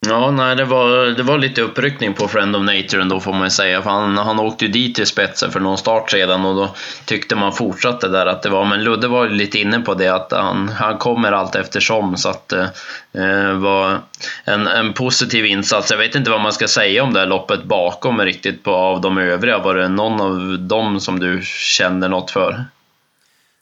Ja, 0.05 0.31
nej, 0.31 0.55
det 0.55 0.65
var, 0.65 1.05
det 1.05 1.23
var 1.23 1.37
lite 1.37 1.61
uppryckning 1.61 2.13
på 2.13 2.27
Friend 2.27 2.55
of 2.55 2.63
Nature 2.63 3.01
ändå 3.01 3.19
får 3.19 3.33
man 3.33 3.51
säga. 3.51 3.81
För 3.81 3.89
han, 3.89 4.17
han 4.17 4.39
åkte 4.39 4.65
ju 4.65 4.71
dit 4.71 4.95
till 4.95 5.05
spetsen 5.05 5.51
för 5.51 5.59
någon 5.59 5.77
start 5.77 6.11
sedan 6.11 6.45
och 6.45 6.55
då 6.55 6.75
tyckte 7.05 7.35
man 7.35 7.53
fortsatte 7.53 8.07
där 8.07 8.25
att 8.25 8.41
det 8.41 8.49
var, 8.49 8.65
men 8.65 8.83
Ludde 8.83 9.07
var 9.07 9.29
lite 9.29 9.59
inne 9.59 9.79
på 9.79 9.93
det 9.93 10.07
att 10.07 10.31
han, 10.31 10.69
han 10.69 10.97
kommer 10.97 11.31
allt 11.31 11.55
eftersom 11.55 12.17
så 12.17 12.29
att 12.29 12.49
det 12.49 12.71
eh, 13.13 13.53
var 13.53 13.99
en, 14.43 14.67
en 14.67 14.93
positiv 14.93 15.45
insats. 15.45 15.91
Jag 15.91 15.97
vet 15.97 16.15
inte 16.15 16.31
vad 16.31 16.41
man 16.41 16.53
ska 16.53 16.67
säga 16.67 17.03
om 17.03 17.13
det 17.13 17.19
här 17.19 17.27
loppet 17.27 17.63
bakom 17.63 18.21
riktigt 18.21 18.63
på, 18.63 18.71
av 18.71 19.01
de 19.01 19.17
övriga. 19.17 19.57
Var 19.57 19.75
det 19.75 19.87
någon 19.87 20.21
av 20.21 20.59
dem 20.59 20.99
som 20.99 21.19
du 21.19 21.41
kände 21.43 22.07
något 22.07 22.31
för? 22.31 22.65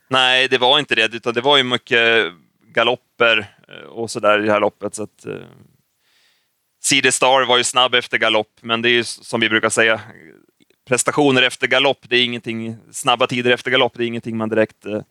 Nej, 0.07 0.47
det 0.47 0.57
var 0.57 0.79
inte 0.79 0.95
det, 0.95 1.15
utan 1.15 1.33
det 1.33 1.41
var 1.41 1.57
ju 1.57 1.63
mycket 1.63 2.33
galopper 2.73 3.47
eh, 3.67 3.89
och 3.89 4.11
sådär 4.11 4.39
i 4.39 4.45
det 4.45 4.51
här 4.51 4.59
loppet. 4.59 4.95
Så 4.95 5.03
att, 5.03 5.25
eh, 5.25 5.33
CD 6.81 7.11
Star 7.11 7.45
var 7.45 7.57
ju 7.57 7.63
snabb 7.63 7.95
efter 7.95 8.17
galopp, 8.17 8.51
men 8.61 8.81
det 8.81 8.89
är 8.89 8.93
ju 8.93 9.03
som 9.03 9.39
vi 9.39 9.49
brukar 9.49 9.69
säga, 9.69 10.01
prestationer 10.87 11.41
efter 11.41 11.67
galopp, 11.67 11.99
det 12.01 12.15
är 12.17 12.23
ingenting, 12.23 12.77
snabba 12.91 13.27
tider 13.27 13.51
efter 13.51 13.71
galopp, 13.71 13.93
det 13.95 14.03
är 14.03 14.07
ingenting 14.07 14.37
man 14.37 14.49
direkt 14.49 14.85
eh, 14.85 15.01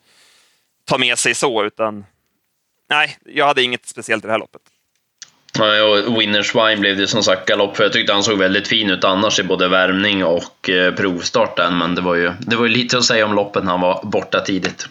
tar 0.85 0.97
med 0.97 1.17
sig 1.17 1.35
så, 1.35 1.63
utan 1.63 2.05
nej, 2.89 3.17
jag 3.25 3.47
hade 3.47 3.63
inget 3.63 3.85
speciellt 3.85 4.23
i 4.23 4.27
det 4.27 4.31
här 4.31 4.39
loppet. 4.39 4.61
Ja, 5.53 5.83
och 5.83 6.21
Winners 6.21 6.55
Wine 6.55 6.77
blev 6.77 6.97
det 6.97 7.07
som 7.07 7.23
sagt 7.23 7.47
galopp, 7.47 7.77
för 7.77 7.83
jag 7.83 7.93
tyckte 7.93 8.13
han 8.13 8.23
såg 8.23 8.37
väldigt 8.37 8.67
fin 8.67 8.89
ut 8.89 9.03
annars 9.03 9.39
i 9.39 9.43
både 9.43 9.67
värmning 9.67 10.25
och 10.25 10.69
eh, 10.69 10.93
provstarten, 10.93 11.77
men 11.77 11.95
det 11.95 12.01
var, 12.01 12.15
ju, 12.15 12.31
det 12.39 12.55
var 12.55 12.65
ju 12.65 12.71
lite 12.71 12.97
att 12.97 13.05
säga 13.05 13.25
om 13.25 13.33
loppet 13.33 13.63
när 13.63 13.71
han 13.71 13.81
var 13.81 13.99
borta 14.03 14.39
tidigt. 14.39 14.87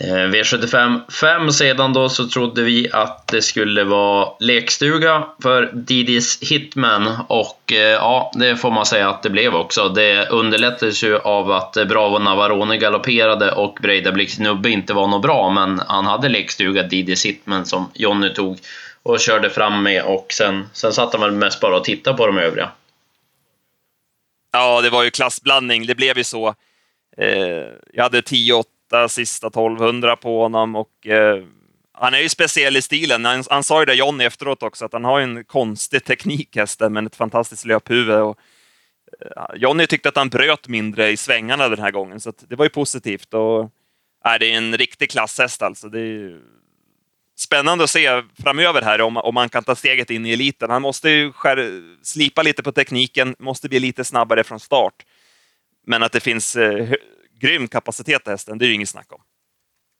Eh, 0.00 0.06
V75 0.06 1.10
5 1.10 1.52
sedan 1.52 1.92
då 1.92 2.08
så 2.08 2.28
trodde 2.28 2.62
vi 2.62 2.88
att 2.92 3.26
det 3.26 3.42
skulle 3.42 3.84
vara 3.84 4.28
lekstuga 4.40 5.26
för 5.42 5.70
Didis 5.72 6.42
Hitman 6.42 7.18
och 7.28 7.72
eh, 7.72 7.78
ja, 7.78 8.32
det 8.34 8.56
får 8.56 8.70
man 8.70 8.86
säga 8.86 9.10
att 9.10 9.22
det 9.22 9.30
blev 9.30 9.54
också. 9.54 9.88
Det 9.88 10.28
underlättades 10.28 11.02
ju 11.04 11.18
av 11.18 11.52
att 11.52 11.72
Bravo 11.72 12.18
Navarone 12.18 12.76
galopperade 12.76 13.52
och 13.52 13.78
Breidablick 13.82 14.38
Nubbe 14.38 14.70
inte 14.70 14.94
var 14.94 15.06
något 15.06 15.22
bra, 15.22 15.50
men 15.50 15.78
han 15.86 16.06
hade 16.06 16.28
lekstuga 16.28 16.82
Didis 16.82 17.26
Hitman 17.26 17.66
som 17.66 17.90
Jonny 17.94 18.34
tog 18.34 18.58
och 19.02 19.20
körde 19.20 19.50
fram 19.50 19.82
med 19.82 20.02
och 20.02 20.26
sen, 20.30 20.68
sen 20.72 20.92
satt 20.92 21.12
han 21.12 21.20
väl 21.20 21.32
mest 21.32 21.60
bara 21.60 21.76
och 21.76 21.84
tittade 21.84 22.16
på 22.16 22.26
de 22.26 22.38
övriga. 22.38 22.70
Ja, 24.52 24.80
det 24.80 24.90
var 24.90 25.02
ju 25.02 25.10
klassblandning. 25.10 25.86
Det 25.86 25.94
blev 25.94 26.18
ju 26.18 26.24
så. 26.24 26.54
Eh, 27.16 27.28
jag 27.92 28.02
hade 28.02 28.20
10-8 28.20 28.64
hitta 28.88 29.08
sista 29.08 29.46
1200 29.46 30.16
på 30.16 30.42
honom 30.42 30.76
och 30.76 31.06
eh, 31.06 31.44
han 31.92 32.14
är 32.14 32.18
ju 32.18 32.28
speciell 32.28 32.76
i 32.76 32.82
stilen. 32.82 33.24
Han, 33.24 33.44
han 33.50 33.64
sa 33.64 33.80
ju 33.80 33.86
det 33.86 33.94
Johnny 33.94 34.24
efteråt 34.24 34.62
också, 34.62 34.84
att 34.84 34.92
han 34.92 35.04
har 35.04 35.20
en 35.20 35.44
konstig 35.44 36.04
teknik 36.04 36.56
hästen, 36.56 36.92
men 36.92 37.06
ett 37.06 37.16
fantastiskt 37.16 37.64
löphuvud. 37.64 38.16
Och, 38.16 38.38
eh, 39.20 39.56
Johnny 39.56 39.86
tyckte 39.86 40.08
att 40.08 40.16
han 40.16 40.28
bröt 40.28 40.68
mindre 40.68 41.10
i 41.10 41.16
svängarna 41.16 41.68
den 41.68 41.78
här 41.78 41.90
gången, 41.90 42.20
så 42.20 42.32
det 42.48 42.56
var 42.56 42.64
ju 42.64 42.70
positivt. 42.70 43.34
Och 43.34 43.60
eh, 44.24 44.38
det 44.40 44.52
är 44.52 44.56
en 44.56 44.76
riktig 44.76 45.10
klasshäst 45.10 45.62
alltså. 45.62 45.88
Det 45.88 46.00
är 46.00 46.40
spännande 47.36 47.84
att 47.84 47.90
se 47.90 48.22
framöver 48.42 48.82
här 48.82 49.00
om, 49.00 49.16
om 49.16 49.36
han 49.36 49.48
kan 49.48 49.64
ta 49.64 49.74
steget 49.74 50.10
in 50.10 50.26
i 50.26 50.32
eliten. 50.32 50.70
Han 50.70 50.82
måste 50.82 51.10
ju 51.10 51.32
skär, 51.32 51.82
slipa 52.02 52.42
lite 52.42 52.62
på 52.62 52.72
tekniken, 52.72 53.36
måste 53.38 53.68
bli 53.68 53.80
lite 53.80 54.04
snabbare 54.04 54.44
från 54.44 54.60
start. 54.60 55.04
Men 55.86 56.02
att 56.02 56.12
det 56.12 56.20
finns 56.20 56.56
eh, 56.56 56.92
grym 57.40 57.68
kapacitet 57.68 58.26
av 58.26 58.30
hästen, 58.30 58.58
det 58.58 58.64
är 58.64 58.68
ju 58.68 58.74
inget 58.74 58.88
snack 58.88 59.12
om. 59.12 59.20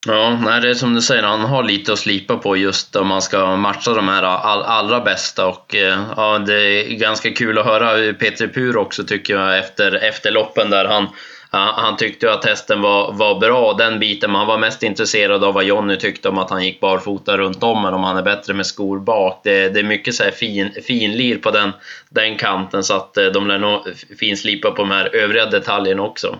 Ja, 0.06 0.38
nej, 0.44 0.60
det 0.60 0.70
är 0.70 0.74
som 0.74 0.94
du 0.94 1.00
säger, 1.00 1.22
han 1.22 1.40
har 1.40 1.62
lite 1.62 1.92
att 1.92 1.98
slipa 1.98 2.36
på 2.36 2.56
just 2.56 2.96
om 2.96 3.06
man 3.06 3.22
ska 3.22 3.56
matcha 3.56 3.94
de 3.94 4.08
här 4.08 4.22
all, 4.22 4.62
allra 4.62 5.00
bästa. 5.00 5.46
Och, 5.46 5.74
eh, 5.74 6.02
ja, 6.16 6.38
det 6.38 6.62
är 6.62 6.98
ganska 6.98 7.30
kul 7.30 7.58
att 7.58 7.64
höra 7.64 8.12
Peter 8.12 8.48
Pur 8.48 8.76
också 8.76 9.04
tycker 9.04 9.34
jag 9.34 9.58
efter, 9.58 9.92
efter 9.92 10.30
loppen 10.30 10.70
där. 10.70 10.84
Han, 10.84 11.08
han 11.50 11.96
tyckte 11.96 12.32
att 12.32 12.44
hästen 12.44 12.80
var, 12.80 13.12
var 13.12 13.40
bra, 13.40 13.72
den 13.72 13.98
biten. 13.98 14.30
Man 14.30 14.46
var 14.46 14.58
mest 14.58 14.82
intresserad 14.82 15.44
av 15.44 15.54
vad 15.54 15.64
Jonny 15.64 15.96
tyckte 15.96 16.28
om 16.28 16.38
att 16.38 16.50
han 16.50 16.64
gick 16.64 16.80
barfota 16.80 17.36
runt 17.36 17.62
om, 17.62 17.82
men 17.82 17.94
om 17.94 18.04
han 18.04 18.16
är 18.16 18.22
bättre 18.22 18.54
med 18.54 18.66
skor 18.66 18.98
bak. 18.98 19.40
Det, 19.44 19.68
det 19.68 19.80
är 19.80 19.84
mycket 19.84 20.14
så 20.14 20.24
här 20.24 20.30
fin, 20.30 20.72
finlir 20.86 21.38
på 21.38 21.50
den, 21.50 21.72
den 22.08 22.36
kanten, 22.36 22.84
så 22.84 22.94
att 22.94 23.16
eh, 23.16 23.26
de 23.26 23.46
lär 23.46 23.58
nog 23.58 23.80
finslipa 24.18 24.70
på 24.70 24.82
de 24.82 24.90
här 24.90 25.16
övriga 25.16 25.46
detaljerna 25.46 26.02
också. 26.02 26.38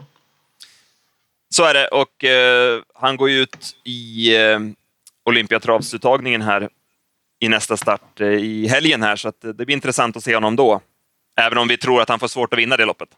Så 1.51 1.65
är 1.65 1.75
det, 1.75 1.89
och 1.89 2.25
eh, 2.25 2.81
han 2.95 3.17
går 3.17 3.31
ju 3.31 3.41
ut 3.41 3.77
i 3.85 4.37
eh, 4.37 4.59
Olympiatravsuttagningen 5.25 6.43
här 6.43 6.69
i 7.41 7.49
nästa 7.49 7.77
start 7.77 8.21
eh, 8.21 8.27
i 8.27 8.67
helgen 8.67 9.03
här, 9.03 9.17
så 9.17 9.29
att 9.29 9.45
eh, 9.45 9.51
det 9.51 9.67
blir 9.67 9.77
intressant 9.77 10.17
att 10.17 10.25
se 10.25 10.35
honom 10.35 10.57
då. 10.57 10.81
Även 11.41 11.59
om 11.59 11.69
vi 11.69 11.77
tror 11.77 12.03
att 12.03 12.09
han 12.09 12.19
får 12.19 12.29
svårt 12.29 12.53
att 12.53 12.59
vinna 12.59 12.77
det 12.77 12.85
loppet. 12.85 13.09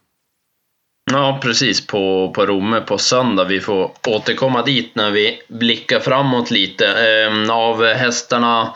Ja, 1.11 1.39
precis. 1.41 1.87
På, 1.87 2.31
på 2.35 2.45
Romme 2.45 2.81
på 2.81 2.97
söndag. 2.97 3.45
Vi 3.45 3.59
får 3.59 3.91
återkomma 4.07 4.61
dit 4.61 4.95
när 4.95 5.11
vi 5.11 5.41
blickar 5.47 5.99
framåt 5.99 6.51
lite. 6.51 6.87
Ehm, 6.87 7.49
av 7.49 7.85
hästarna 7.85 8.75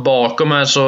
bakom 0.00 0.50
här 0.50 0.64
så, 0.64 0.82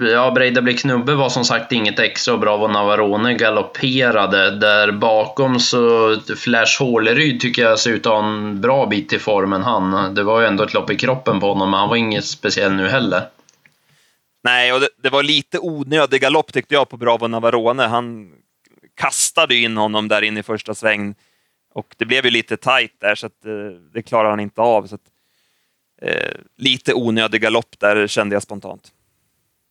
ja, 0.00 0.30
Breidablik 0.30 0.80
knubbe 0.80 1.14
var 1.14 1.28
som 1.28 1.44
sagt 1.44 1.72
inget 1.72 1.98
extra 1.98 2.34
och 2.34 2.40
Bravo 2.40 2.68
Navarone 2.68 3.34
galopperade. 3.34 4.50
Där 4.50 4.92
bakom 4.92 5.60
så 5.60 6.16
Flash 6.36 6.82
Håleryd 6.82 7.40
tycker 7.40 7.62
jag 7.62 7.78
ser 7.78 7.90
ut 7.90 8.06
att 8.06 8.12
ha 8.12 8.24
en 8.24 8.60
bra 8.60 8.86
bit 8.86 9.12
i 9.12 9.18
formen 9.18 9.62
han. 9.62 10.14
Det 10.14 10.22
var 10.22 10.40
ju 10.40 10.46
ändå 10.46 10.64
ett 10.64 10.74
lopp 10.74 10.90
i 10.90 10.96
kroppen 10.96 11.40
på 11.40 11.48
honom, 11.48 11.70
men 11.70 11.80
han 11.80 11.88
var 11.88 11.96
inget 11.96 12.24
speciell 12.24 12.72
nu 12.72 12.88
heller. 12.88 13.22
Nej, 14.44 14.72
och 14.72 14.80
det, 14.80 14.88
det 15.02 15.10
var 15.10 15.22
lite 15.22 15.58
onödig 15.58 16.20
galopp 16.20 16.52
tyckte 16.52 16.74
jag 16.74 16.88
på 16.88 16.96
Bravo 16.96 17.26
Navarone. 17.26 17.82
Han 17.82 18.32
kastade 18.94 19.56
in 19.56 19.76
honom 19.76 20.08
där 20.08 20.22
inne 20.22 20.40
i 20.40 20.42
första 20.42 20.74
sväng. 20.74 21.14
Och 21.74 21.94
det 21.96 22.04
blev 22.04 22.24
ju 22.24 22.30
lite 22.30 22.56
tajt 22.56 23.00
där, 23.00 23.14
så 23.14 23.26
att, 23.26 23.44
eh, 23.44 23.52
det 23.92 24.02
klarar 24.02 24.30
han 24.30 24.40
inte 24.40 24.60
av. 24.60 24.86
Så 24.86 24.94
att, 24.94 25.00
eh, 26.02 26.30
lite 26.56 26.94
onödig 26.94 27.42
galopp 27.42 27.78
där, 27.78 28.06
kände 28.06 28.36
jag 28.36 28.42
spontant. 28.42 28.92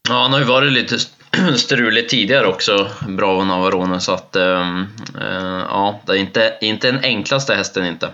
Ja, 0.10 0.22
han 0.22 0.34
har 0.34 0.40
ju 0.40 0.46
varit 0.46 0.72
lite 0.72 0.98
struligt 1.58 2.10
tidigare 2.10 2.48
också, 2.48 2.90
Bravo 3.08 3.44
Navarone, 3.44 4.00
så 4.00 4.12
att 4.12 4.36
eh, 4.36 4.80
eh, 5.22 5.66
ja, 5.70 6.00
det 6.06 6.12
är 6.12 6.18
inte, 6.18 6.58
inte 6.62 6.92
den 6.92 7.04
enklaste 7.04 7.56
hästen 7.56 7.86
inte. 7.86 8.10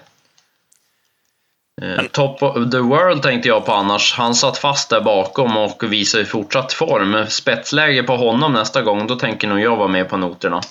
Eh, 1.81 2.03
top 2.11 2.43
of 2.43 2.71
the 2.71 2.77
World 2.77 3.23
tänkte 3.23 3.47
jag 3.47 3.65
på 3.65 3.71
annars. 3.71 4.13
Han 4.13 4.35
satt 4.35 4.57
fast 4.57 4.89
där 4.89 5.01
bakom 5.01 5.57
och 5.57 5.93
visar 5.93 6.23
fortsatt 6.23 6.73
form. 6.73 7.25
Spetsläge 7.29 8.03
på 8.03 8.17
honom 8.17 8.53
nästa 8.53 8.81
gång, 8.81 9.07
då 9.07 9.15
tänker 9.15 9.47
nog 9.47 9.59
jag 9.59 9.77
vara 9.77 9.87
med 9.87 10.09
på 10.09 10.17
noterna. 10.17 10.61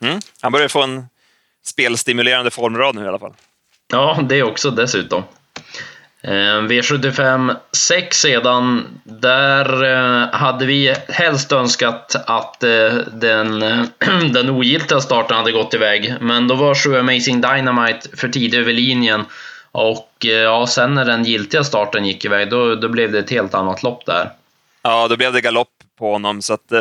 Mm. 0.00 0.20
Han 0.40 0.52
börjar 0.52 0.68
få 0.68 0.82
en 0.82 1.06
spelstimulerande 1.64 2.50
formrad 2.50 2.94
nu 2.94 3.04
i 3.04 3.08
alla 3.08 3.18
fall. 3.18 3.34
Ja, 3.92 4.18
det 4.28 4.42
också 4.42 4.70
dessutom. 4.70 5.22
Eh, 6.22 6.30
V75 6.62 7.56
6 7.72 8.20
sedan, 8.20 8.86
där 9.04 9.84
eh, 9.84 10.28
hade 10.32 10.66
vi 10.66 10.94
helst 11.08 11.52
önskat 11.52 12.16
att 12.26 12.62
eh, 12.62 12.94
den, 13.12 13.60
den 14.32 14.50
ogiltiga 14.50 15.00
starten 15.00 15.36
hade 15.36 15.52
gått 15.52 15.74
iväg. 15.74 16.14
Men 16.20 16.48
då 16.48 16.54
var 16.54 16.74
7 16.74 16.96
Amazing 16.96 17.40
Dynamite 17.40 18.16
för 18.16 18.28
tidigt 18.28 18.60
över 18.60 18.72
linjen. 18.72 19.24
Och 19.72 20.12
ja, 20.20 20.66
sen 20.66 20.94
när 20.94 21.04
den 21.04 21.24
giltiga 21.24 21.64
starten 21.64 22.06
gick 22.06 22.24
iväg, 22.24 22.50
då, 22.50 22.74
då 22.74 22.88
blev 22.88 23.12
det 23.12 23.18
ett 23.18 23.30
helt 23.30 23.54
annat 23.54 23.82
lopp 23.82 24.06
där. 24.06 24.32
Ja, 24.82 25.08
då 25.08 25.16
blev 25.16 25.32
det 25.32 25.40
galopp 25.40 25.72
på 25.98 26.12
honom. 26.12 26.42
Så 26.42 26.54
att, 26.54 26.72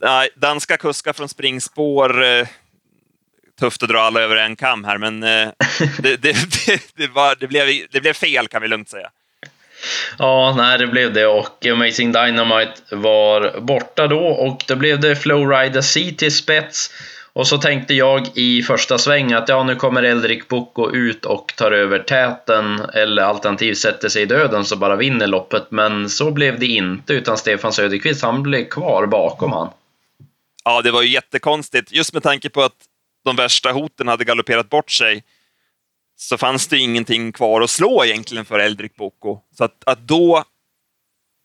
Nej, 0.00 0.28
danska 0.34 0.76
kuskar 0.76 1.12
från 1.12 1.28
springspår. 1.28 2.24
Tufft 3.60 3.82
att 3.82 3.88
dra 3.88 4.00
alla 4.00 4.20
över 4.20 4.36
en 4.36 4.56
kam 4.56 4.84
här, 4.84 4.98
men 4.98 5.22
eh, 5.22 5.48
det, 5.98 6.16
det, 6.16 6.36
det, 6.96 7.06
var, 7.06 7.36
det, 7.40 7.46
blev, 7.46 7.66
det 7.90 8.00
blev 8.00 8.12
fel 8.12 8.48
kan 8.48 8.62
vi 8.62 8.68
lugnt 8.68 8.88
säga. 8.88 9.10
Ja, 10.18 10.54
nej, 10.56 10.78
det 10.78 10.86
blev 10.86 11.12
det 11.12 11.26
och 11.26 11.66
Amazing 11.66 12.12
Dynamite 12.12 12.72
var 12.90 13.60
borta 13.60 14.06
då 14.06 14.26
och 14.26 14.64
då 14.68 14.76
blev 14.76 15.00
det 15.00 15.16
Flowrider 15.16 15.80
C 15.80 16.14
till 16.18 16.34
spets. 16.34 16.90
Och 17.34 17.46
så 17.46 17.58
tänkte 17.58 17.94
jag 17.94 18.28
i 18.34 18.62
första 18.62 18.98
sväng 18.98 19.32
att 19.32 19.48
ja, 19.48 19.64
nu 19.64 19.76
kommer 19.76 20.02
Eldrik 20.02 20.48
Boko 20.48 20.90
ut 20.90 21.24
och 21.24 21.52
tar 21.56 21.72
över 21.72 21.98
täten 21.98 22.80
eller 22.94 23.22
alternativt 23.22 23.78
sätter 23.78 24.08
sig 24.08 24.22
i 24.22 24.26
döden 24.26 24.64
så 24.64 24.76
bara 24.76 24.96
vinner 24.96 25.26
loppet. 25.26 25.70
Men 25.70 26.10
så 26.10 26.30
blev 26.30 26.58
det 26.58 26.66
inte 26.66 27.12
utan 27.12 27.38
Stefan 27.38 27.72
Söderqvist, 27.72 28.22
han 28.22 28.42
blev 28.42 28.64
kvar 28.64 29.06
bakom 29.06 29.52
han. 29.52 29.70
Ja, 30.64 30.82
det 30.82 30.90
var 30.90 31.02
ju 31.02 31.08
jättekonstigt. 31.08 31.92
Just 31.92 32.12
med 32.12 32.22
tanke 32.22 32.50
på 32.50 32.62
att 32.62 32.76
de 33.24 33.36
värsta 33.36 33.72
hoten 33.72 34.08
hade 34.08 34.24
galopperat 34.24 34.70
bort 34.70 34.90
sig 34.90 35.24
så 36.16 36.38
fanns 36.38 36.68
det 36.68 36.78
ingenting 36.78 37.32
kvar 37.32 37.60
att 37.60 37.70
slå 37.70 38.04
egentligen 38.04 38.44
för 38.44 38.58
Eldrik 38.58 38.96
Boko. 38.96 39.40
Så 39.50 39.64
att, 39.64 39.82
att 39.86 39.98
då 39.98 40.44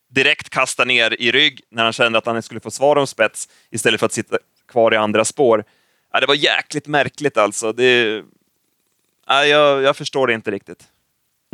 direkt 0.10 0.50
kasta 0.50 0.86
ner 0.86 1.22
i 1.22 1.32
rygg 1.32 1.62
när 1.70 1.84
han 1.84 1.94
kände 1.94 2.18
att 2.18 2.26
han 2.26 2.44
skulle 2.44 2.60
få 2.60 2.72
svar 2.72 2.96
om 2.96 3.08
spets 3.08 3.50
istället 3.72 4.00
för 4.00 4.06
att 4.06 4.14
sitta 4.14 4.38
kvar 4.68 4.94
i 4.94 4.98
andra 4.98 5.26
spår. 5.26 5.64
Ja, 6.14 6.20
det 6.20 6.26
var 6.26 6.36
jäkligt 6.36 6.88
märkligt 6.88 7.38
alltså. 7.38 7.74
Det, 7.74 8.24
ja, 9.28 9.46
jag, 9.46 9.82
jag 9.82 9.98
förstår 9.98 10.28
det 10.28 10.34
inte 10.34 10.52
riktigt. 10.52 10.88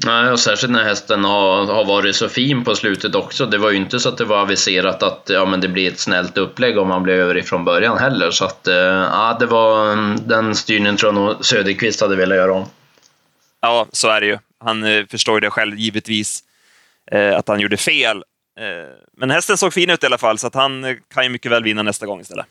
Nej, 0.05 0.31
och 0.31 0.39
särskilt 0.39 0.73
när 0.73 0.83
hästen 0.83 1.23
har, 1.23 1.65
har 1.65 1.85
varit 1.85 2.15
så 2.15 2.29
fin 2.29 2.63
på 2.63 2.75
slutet 2.75 3.15
också. 3.15 3.45
Det 3.45 3.57
var 3.57 3.71
ju 3.71 3.77
inte 3.77 3.99
så 3.99 4.09
att 4.09 4.17
det 4.17 4.25
var 4.25 4.41
aviserat 4.41 5.03
att 5.03 5.29
ja, 5.29 5.45
men 5.45 5.61
det 5.61 5.67
blir 5.67 5.91
ett 5.91 5.99
snällt 5.99 6.37
upplägg 6.37 6.77
om 6.77 6.87
man 6.87 7.03
blir 7.03 7.13
över 7.13 7.37
ifrån 7.37 7.65
början 7.65 7.97
heller. 7.97 8.31
Så 8.31 8.45
att, 8.45 8.67
eh, 8.67 8.75
ja, 8.75 9.37
det 9.39 9.45
var 9.45 9.93
mm, 9.93 10.17
den 10.27 10.55
styrningen 10.55 10.97
tror 10.97 11.13
jag 11.13 11.21
nog 11.21 11.45
Söderqvist 11.45 12.01
hade 12.01 12.15
velat 12.15 12.37
göra 12.37 12.53
om. 12.53 12.65
Ja, 13.61 13.87
så 13.91 14.09
är 14.09 14.21
det 14.21 14.27
ju. 14.27 14.37
Han 14.59 14.83
eh, 14.83 15.05
förstår 15.05 15.35
ju 15.35 15.39
det 15.39 15.49
själv, 15.49 15.77
givetvis, 15.77 16.43
eh, 17.11 17.37
att 17.37 17.47
han 17.47 17.59
gjorde 17.59 17.77
fel. 17.77 18.23
Men 19.17 19.29
hästen 19.29 19.57
såg 19.57 19.73
fin 19.73 19.89
ut 19.89 20.03
i 20.03 20.05
alla 20.05 20.17
fall, 20.17 20.37
så 20.39 20.47
att 20.47 20.55
han 20.55 20.97
kan 21.13 21.23
ju 21.23 21.29
mycket 21.29 21.51
väl 21.51 21.63
vinna 21.63 21.83
nästa 21.83 22.05
gång 22.05 22.21
istället. 22.21 22.45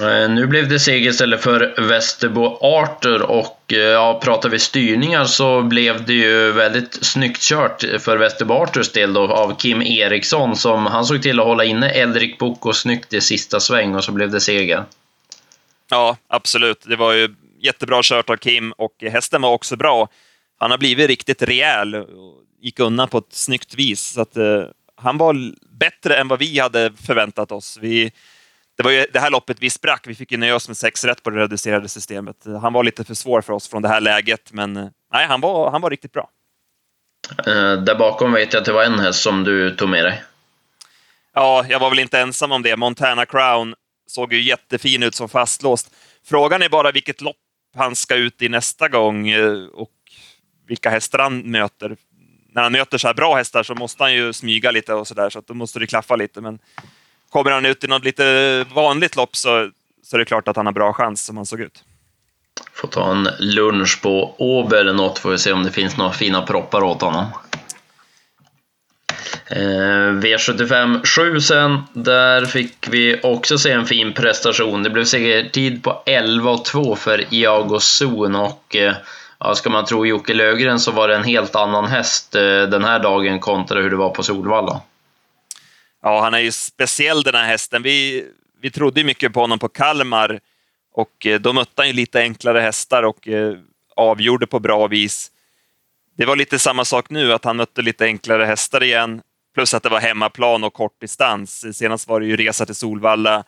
Eh, 0.00 0.30
nu 0.30 0.46
blev 0.46 0.68
det 0.68 0.80
seger 0.80 1.10
istället 1.10 1.42
för 1.42 1.74
Västerbo 1.88 2.58
Arthur 2.60 3.22
och 3.22 3.72
eh, 3.72 3.78
ja, 3.78 4.20
pratar 4.22 4.48
vi 4.48 4.58
styrningar 4.58 5.24
så 5.24 5.62
blev 5.62 6.04
det 6.04 6.12
ju 6.12 6.52
väldigt 6.52 7.04
snyggt 7.04 7.40
kört 7.40 7.84
för 7.98 8.16
Västerbo 8.16 8.54
Arthurs 8.54 8.92
del 8.92 9.12
då 9.12 9.32
av 9.32 9.56
Kim 9.56 9.82
Eriksson 9.82 10.56
som 10.56 10.86
han 10.86 11.04
såg 11.04 11.22
till 11.22 11.40
att 11.40 11.46
hålla 11.46 11.64
inne 11.64 11.90
Eldrik 11.90 12.38
Boko 12.38 12.72
snyggt 12.72 13.12
i 13.12 13.20
sista 13.20 13.60
sväng 13.60 13.94
och 13.94 14.04
så 14.04 14.12
blev 14.12 14.30
det 14.30 14.40
seger. 14.40 14.84
Ja, 15.90 16.16
absolut. 16.28 16.84
Det 16.86 16.96
var 16.96 17.12
ju 17.12 17.34
jättebra 17.60 18.00
kört 18.02 18.30
av 18.30 18.36
Kim 18.36 18.72
och 18.72 18.94
hästen 19.00 19.42
var 19.42 19.50
också 19.50 19.76
bra. 19.76 20.08
Han 20.58 20.70
har 20.70 20.78
blivit 20.78 21.08
riktigt 21.08 21.42
rejäl 21.42 21.94
och 21.94 22.42
gick 22.60 22.80
undan 22.80 23.08
på 23.08 23.18
ett 23.18 23.32
snyggt 23.32 23.74
vis. 23.74 24.00
Så 24.00 24.20
att, 24.20 24.36
eh, 24.36 24.62
han 24.96 25.18
var 25.18 25.52
bättre 25.78 26.16
än 26.16 26.28
vad 26.28 26.38
vi 26.38 26.58
hade 26.58 26.92
förväntat 27.06 27.52
oss. 27.52 27.78
Vi 27.80 28.12
det 28.76 28.82
var 28.82 28.90
ju 28.90 29.06
det 29.12 29.20
här 29.20 29.30
loppet 29.30 29.56
vi 29.60 29.70
sprack. 29.70 30.06
Vi 30.06 30.14
fick 30.14 30.32
ju 30.32 30.38
nöja 30.38 30.54
oss 30.54 30.68
med 30.68 30.76
sex 30.76 31.04
rätt 31.04 31.22
på 31.22 31.30
det 31.30 31.40
reducerade 31.40 31.88
systemet. 31.88 32.36
Han 32.60 32.72
var 32.72 32.84
lite 32.84 33.04
för 33.04 33.14
svår 33.14 33.40
för 33.40 33.52
oss 33.52 33.68
från 33.68 33.82
det 33.82 33.88
här 33.88 34.00
läget, 34.00 34.52
men 34.52 34.76
eh, 34.76 34.88
nej, 35.12 35.26
han 35.26 35.40
var, 35.40 35.70
han 35.70 35.80
var 35.80 35.90
riktigt 35.90 36.12
bra. 36.12 36.30
Uh, 37.48 37.72
där 37.72 37.94
bakom 37.94 38.32
vet 38.32 38.52
jag 38.52 38.60
att 38.60 38.66
det 38.66 38.72
var 38.72 38.84
en 38.84 38.98
häst 38.98 39.22
som 39.22 39.44
du 39.44 39.76
tog 39.76 39.88
med 39.88 40.04
dig. 40.04 40.22
Ja, 41.34 41.64
jag 41.68 41.80
var 41.80 41.90
väl 41.90 41.98
inte 41.98 42.20
ensam 42.20 42.52
om 42.52 42.62
det. 42.62 42.76
Montana 42.76 43.26
Crown 43.26 43.74
såg 44.06 44.32
ju 44.32 44.42
jättefin 44.42 45.02
ut 45.02 45.14
som 45.14 45.28
fastlåst. 45.28 45.94
Frågan 46.24 46.62
är 46.62 46.68
bara 46.68 46.92
vilket 46.92 47.20
lopp 47.20 47.36
han 47.76 47.96
ska 47.96 48.14
ut 48.14 48.42
i 48.42 48.48
nästa 48.48 48.88
gång 48.88 49.28
eh, 49.28 49.64
och 49.64 49.90
vilka 50.66 50.90
hästar 50.90 51.18
han 51.18 51.50
möter. 51.50 51.96
När 52.52 52.62
han 52.62 52.72
möter 52.72 52.98
så 52.98 53.06
här 53.06 53.14
bra 53.14 53.34
hästar 53.34 53.62
så 53.62 53.74
måste 53.74 54.02
han 54.02 54.14
ju 54.14 54.32
smyga 54.32 54.70
lite 54.70 54.94
och 54.94 55.08
sådär, 55.08 55.30
så, 55.30 55.40
så 55.40 55.44
då 55.46 55.54
måste 55.54 55.78
det 55.78 55.86
klaffa 55.86 56.16
lite. 56.16 56.40
Men 56.40 56.58
Kommer 57.34 57.50
han 57.50 57.66
ut 57.66 57.84
i 57.84 57.86
något 57.86 58.04
lite 58.04 58.64
vanligt 58.74 59.16
lopp 59.16 59.36
så, 59.36 59.70
så 60.02 60.16
är 60.16 60.18
det 60.18 60.24
klart 60.24 60.48
att 60.48 60.56
han 60.56 60.66
har 60.66 60.72
bra 60.72 60.92
chans 60.92 61.24
som 61.24 61.36
han 61.36 61.46
såg 61.46 61.60
ut. 61.60 61.84
Får 62.72 62.88
ta 62.88 63.10
en 63.10 63.28
lunch 63.38 64.02
på 64.02 64.34
Åby 64.38 64.76
eller 64.76 64.92
något, 64.92 65.18
får 65.18 65.30
vi 65.30 65.38
se 65.38 65.52
om 65.52 65.62
det 65.62 65.70
finns 65.70 65.96
några 65.96 66.12
fina 66.12 66.42
proppar 66.42 66.82
åt 66.82 67.02
honom. 67.02 67.26
V75 70.20 71.06
7 71.06 71.40
sen, 71.40 71.82
där 71.92 72.44
fick 72.44 72.88
vi 72.90 73.20
också 73.22 73.58
se 73.58 73.70
en 73.70 73.86
fin 73.86 74.12
prestation. 74.12 74.82
Det 74.82 74.90
blev 74.90 75.04
segertid 75.04 75.82
på 75.82 76.02
11 76.06 76.58
2 76.58 76.96
för 76.96 77.34
Iago 77.34 77.80
Zon 77.80 78.34
och 78.34 78.76
eh, 78.76 78.94
ja, 79.38 79.54
ska 79.54 79.70
man 79.70 79.84
tro 79.84 80.06
Jocke 80.06 80.34
Lögren 80.34 80.80
så 80.80 80.90
var 80.90 81.08
det 81.08 81.16
en 81.16 81.24
helt 81.24 81.56
annan 81.56 81.86
häst 81.86 82.34
eh, 82.34 82.42
den 82.62 82.84
här 82.84 82.98
dagen 82.98 83.40
kontra 83.40 83.80
hur 83.80 83.90
det 83.90 83.96
var 83.96 84.10
på 84.10 84.22
Solvalla. 84.22 84.80
Ja, 86.06 86.20
han 86.20 86.34
är 86.34 86.38
ju 86.38 86.52
speciell 86.52 87.22
den 87.22 87.34
här 87.34 87.44
hästen. 87.44 87.82
Vi, 87.82 88.26
vi 88.60 88.70
trodde 88.70 89.04
mycket 89.04 89.32
på 89.32 89.40
honom 89.40 89.58
på 89.58 89.68
Kalmar 89.68 90.40
och 90.92 91.26
eh, 91.26 91.40
då 91.40 91.52
mötte 91.52 91.72
han 91.76 91.86
ju 91.86 91.92
lite 91.92 92.20
enklare 92.20 92.60
hästar 92.60 93.02
och 93.02 93.28
eh, 93.28 93.56
avgjorde 93.96 94.46
på 94.46 94.60
bra 94.60 94.86
vis. 94.86 95.30
Det 96.16 96.24
var 96.24 96.36
lite 96.36 96.58
samma 96.58 96.84
sak 96.84 97.10
nu, 97.10 97.32
att 97.32 97.44
han 97.44 97.56
mötte 97.56 97.82
lite 97.82 98.04
enklare 98.04 98.44
hästar 98.44 98.82
igen, 98.82 99.22
plus 99.54 99.74
att 99.74 99.82
det 99.82 99.88
var 99.88 100.00
hemmaplan 100.00 100.64
och 100.64 100.72
kort 100.72 101.00
distans. 101.00 101.76
Senast 101.76 102.08
var 102.08 102.20
det 102.20 102.26
ju 102.26 102.36
resa 102.36 102.66
till 102.66 102.74
Solvalla, 102.74 103.44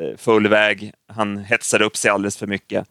eh, 0.00 0.16
full 0.16 0.48
väg. 0.48 0.92
Han 1.08 1.38
hetsade 1.38 1.84
upp 1.84 1.96
sig 1.96 2.10
alldeles 2.10 2.36
för 2.36 2.46
mycket. 2.46 2.86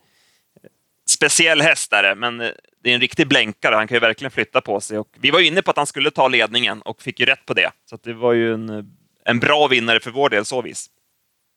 Speciell 1.09 1.61
häst 1.61 1.93
är 1.93 2.03
det, 2.03 2.15
men 2.15 2.37
det 2.83 2.89
är 2.89 2.93
en 2.93 3.01
riktig 3.01 3.27
blänkare. 3.27 3.75
Han 3.75 3.87
kan 3.87 3.95
ju 3.95 3.99
verkligen 3.99 4.31
flytta 4.31 4.61
på 4.61 4.81
sig. 4.81 4.99
Och 4.99 5.09
vi 5.19 5.31
var 5.31 5.39
inne 5.39 5.61
på 5.61 5.71
att 5.71 5.77
han 5.77 5.87
skulle 5.87 6.11
ta 6.11 6.27
ledningen 6.27 6.81
och 6.81 7.01
fick 7.01 7.19
ju 7.19 7.25
rätt 7.25 7.45
på 7.45 7.53
det. 7.53 7.71
Så 7.89 7.97
det 8.03 8.13
var 8.13 8.33
ju 8.33 8.53
en, 8.53 8.95
en 9.29 9.39
bra 9.39 9.67
vinnare 9.67 9.99
för 9.99 10.11
vår 10.11 10.29
del 10.29 10.45
så 10.45 10.61
vis. 10.61 10.87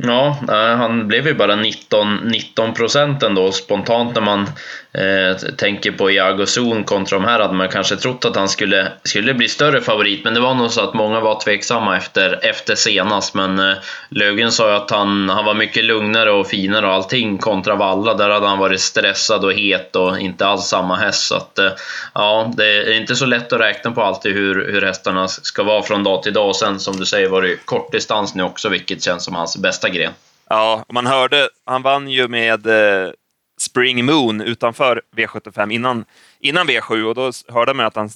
Ja, 0.04 0.38
han 0.78 1.08
blev 1.08 1.26
ju 1.26 1.34
bara 1.34 1.56
19, 1.56 2.16
19 2.16 2.74
procent 2.74 3.22
ändå. 3.22 3.52
Spontant 3.52 4.14
när 4.14 4.22
man 4.22 4.50
eh, 4.92 5.36
tänker 5.56 5.92
på 5.92 6.10
Iago 6.10 6.46
Zon 6.46 6.84
kontra 6.84 7.18
de 7.18 7.24
här 7.24 7.40
hade 7.40 7.54
man 7.54 7.68
kanske 7.68 7.96
trott 7.96 8.24
att 8.24 8.36
han 8.36 8.48
skulle, 8.48 8.92
skulle 9.02 9.34
bli 9.34 9.48
större 9.48 9.80
favorit. 9.80 10.24
Men 10.24 10.34
det 10.34 10.40
var 10.40 10.54
nog 10.54 10.70
så 10.70 10.80
att 10.80 10.94
många 10.94 11.20
var 11.20 11.40
tveksamma 11.40 11.96
efter, 11.96 12.38
efter 12.42 12.74
senast. 12.74 13.34
Men 13.34 13.58
eh, 13.58 13.76
Lögen 14.08 14.52
sa 14.52 14.70
ju 14.70 14.76
att 14.76 14.90
han, 14.90 15.28
han 15.28 15.44
var 15.44 15.54
mycket 15.54 15.84
lugnare 15.84 16.30
och 16.30 16.46
finare 16.46 16.86
och 16.86 16.92
allting 16.92 17.38
kontra 17.38 17.76
Valla. 17.76 18.14
Där 18.14 18.30
hade 18.30 18.46
han 18.46 18.58
varit 18.58 18.80
stressad 18.80 19.44
och 19.44 19.52
het 19.52 19.96
och 19.96 20.18
inte 20.18 20.46
alls 20.46 20.64
samma 20.64 20.96
häst. 20.96 21.26
Så 21.26 21.34
att, 21.34 21.58
eh, 21.58 21.72
ja, 22.14 22.52
det 22.56 22.76
är 22.76 22.92
inte 22.92 23.16
så 23.16 23.26
lätt 23.26 23.52
att 23.52 23.60
räkna 23.60 23.90
på 23.90 24.02
alltid 24.02 24.34
hur, 24.34 24.72
hur 24.72 24.82
hästarna 24.82 25.28
ska 25.28 25.62
vara 25.62 25.82
från 25.82 26.04
dag 26.04 26.22
till 26.22 26.32
dag. 26.32 26.48
Och 26.48 26.56
sen 26.56 26.80
som 26.80 26.96
du 26.96 27.06
säger 27.06 27.28
var 27.28 27.42
det 27.42 27.56
kortdistans 27.64 28.34
nu 28.34 28.42
också, 28.42 28.68
vilket 28.68 29.02
känns 29.02 29.24
som 29.24 29.34
hans 29.34 29.56
bästa 29.56 29.88
gren. 29.88 30.12
Ja, 30.50 30.84
man 30.92 31.06
hörde, 31.06 31.48
han 31.66 31.82
vann 31.82 32.08
ju 32.08 32.28
med 32.28 32.66
eh, 32.66 33.10
Spring 33.58 34.04
Moon 34.04 34.40
utanför 34.40 35.02
V75 35.16 35.72
innan, 35.72 36.04
innan 36.40 36.68
V7 36.68 37.02
och 37.02 37.14
då 37.14 37.32
hörde 37.48 37.74
man 37.74 37.86
att 37.86 37.96
han 37.96 38.10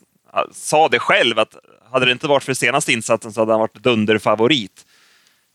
sa 0.53 0.89
det 0.89 0.99
själv 0.99 1.39
att 1.39 1.57
hade 1.93 2.07
det 2.07 2.13
inte 2.13 2.27
varit 2.27 2.45
för 2.45 2.55
senaste 2.55 2.93
insatsen 2.93 3.33
så 3.33 3.41
hade 3.41 3.53
han 3.53 3.61
varit 3.61 3.75
dunderfavorit. 3.75 4.87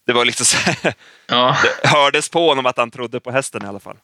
Det 0.05 0.13
var 0.13 0.25
liksom 0.25 0.45
så, 0.45 0.57
ja. 1.27 1.57
det 1.81 1.87
hördes 1.87 2.29
på 2.29 2.49
honom 2.49 2.65
att 2.65 2.77
han 2.77 2.91
trodde 2.91 3.19
på 3.19 3.31
hästen 3.31 3.63
i 3.63 3.67
alla 3.67 3.79
fall. 3.79 3.97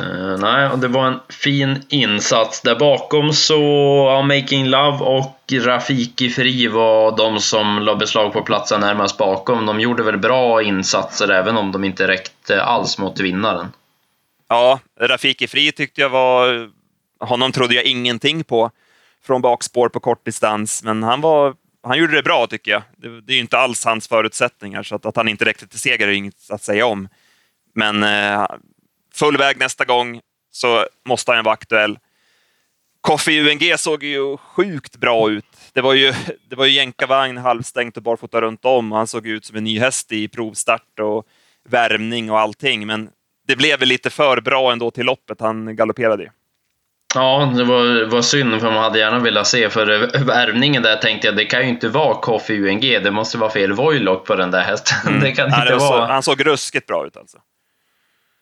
Uh, 0.00 0.38
nej, 0.38 0.68
och 0.68 0.78
det 0.78 0.88
var 0.88 1.06
en 1.06 1.20
fin 1.28 1.82
insats. 1.88 2.60
Där 2.60 2.78
bakom 2.78 3.32
så, 3.32 3.62
ja, 4.08 4.22
Making 4.22 4.66
Love 4.66 4.98
och 4.98 5.52
Rafiki 5.52 6.30
Fri 6.30 6.68
var 6.68 7.16
de 7.16 7.40
som 7.40 7.78
la 7.78 7.96
beslag 7.96 8.32
på 8.32 8.42
platsen 8.42 8.80
närmast 8.80 9.18
bakom. 9.18 9.66
De 9.66 9.80
gjorde 9.80 10.02
väl 10.02 10.18
bra 10.18 10.62
insatser 10.62 11.28
även 11.28 11.56
om 11.56 11.72
de 11.72 11.84
inte 11.84 12.08
räckte 12.08 12.62
alls 12.62 12.98
mot 12.98 13.20
vinnaren. 13.20 13.72
Ja, 14.52 14.80
Rafiki 15.00 15.46
Fri 15.46 15.72
tyckte 15.72 16.00
jag 16.00 16.10
var... 16.10 16.70
Honom 17.20 17.52
trodde 17.52 17.74
jag 17.74 17.84
ingenting 17.84 18.44
på 18.44 18.70
från 19.22 19.42
bakspår 19.42 19.88
på 19.88 20.00
kort 20.00 20.24
distans, 20.24 20.82
men 20.82 21.02
han, 21.02 21.20
var, 21.20 21.54
han 21.82 21.98
gjorde 21.98 22.14
det 22.14 22.22
bra 22.22 22.46
tycker 22.46 22.70
jag. 22.70 22.82
Det, 22.96 23.20
det 23.20 23.32
är 23.32 23.34
ju 23.34 23.40
inte 23.40 23.58
alls 23.58 23.84
hans 23.84 24.08
förutsättningar, 24.08 24.82
så 24.82 24.94
att, 24.94 25.06
att 25.06 25.16
han 25.16 25.28
inte 25.28 25.44
räckte 25.44 25.66
till 25.66 25.78
seger 25.78 26.08
är 26.08 26.12
inget 26.12 26.50
att 26.50 26.62
säga 26.62 26.86
om. 26.86 27.08
Men 27.74 28.02
eh, 28.02 28.46
full 29.14 29.36
väg 29.36 29.58
nästa 29.58 29.84
gång 29.84 30.20
så 30.50 30.86
måste 31.04 31.32
han 31.32 31.44
vara 31.44 31.52
aktuell. 31.52 31.98
Koffe 33.00 33.40
UNG 33.40 33.78
såg 33.78 34.02
ju 34.02 34.36
sjukt 34.36 34.96
bra 34.96 35.30
ut. 35.30 35.56
Det 35.72 35.80
var 35.80 35.94
ju, 35.94 36.12
det 36.48 36.56
var 36.56 36.64
ju 36.64 36.72
jänkarvagn, 36.72 37.36
halvstängt 37.36 37.96
och 37.96 38.02
barfota 38.02 38.40
runt 38.40 38.64
om. 38.64 38.92
Han 38.92 39.06
såg 39.06 39.26
ut 39.26 39.44
som 39.44 39.56
en 39.56 39.64
ny 39.64 39.78
häst 39.78 40.12
i 40.12 40.28
provstart 40.28 41.00
och 41.00 41.26
värmning 41.68 42.30
och 42.30 42.40
allting. 42.40 42.86
Men 42.86 43.10
det 43.50 43.56
blev 43.56 43.78
väl 43.78 43.88
lite 43.88 44.10
för 44.10 44.40
bra 44.40 44.72
ändå 44.72 44.90
till 44.90 45.06
loppet 45.06 45.40
han 45.40 45.76
galopperade 45.76 46.24
i. 46.24 46.28
Ja, 47.14 47.52
det 47.56 47.64
var, 47.64 48.04
var 48.04 48.22
synd 48.22 48.60
för 48.60 48.70
man 48.70 48.82
hade 48.82 48.98
gärna 48.98 49.18
velat 49.18 49.46
se. 49.46 49.70
För 49.70 49.86
värvningen 50.24 50.82
där 50.82 50.96
tänkte 50.96 51.26
jag, 51.26 51.36
det 51.36 51.44
kan 51.44 51.62
ju 51.62 51.68
inte 51.68 51.88
vara 51.88 52.14
Koffe 52.14 52.52
UNG. 52.52 52.80
Det 52.80 53.10
måste 53.10 53.38
vara 53.38 53.50
fel 53.50 53.72
Voilock 53.72 54.26
på 54.26 54.34
den 54.34 54.50
där 54.50 54.60
hästen. 54.60 55.08
Mm. 55.08 55.20
Det 55.24 55.32
kan 55.32 55.50
ja, 55.50 55.60
inte 55.60 55.72
det 55.72 55.78
vara. 55.78 56.06
Så, 56.06 56.12
han 56.12 56.22
såg 56.22 56.46
ruskigt 56.46 56.86
bra 56.86 57.06
ut 57.06 57.16
alltså. 57.16 57.38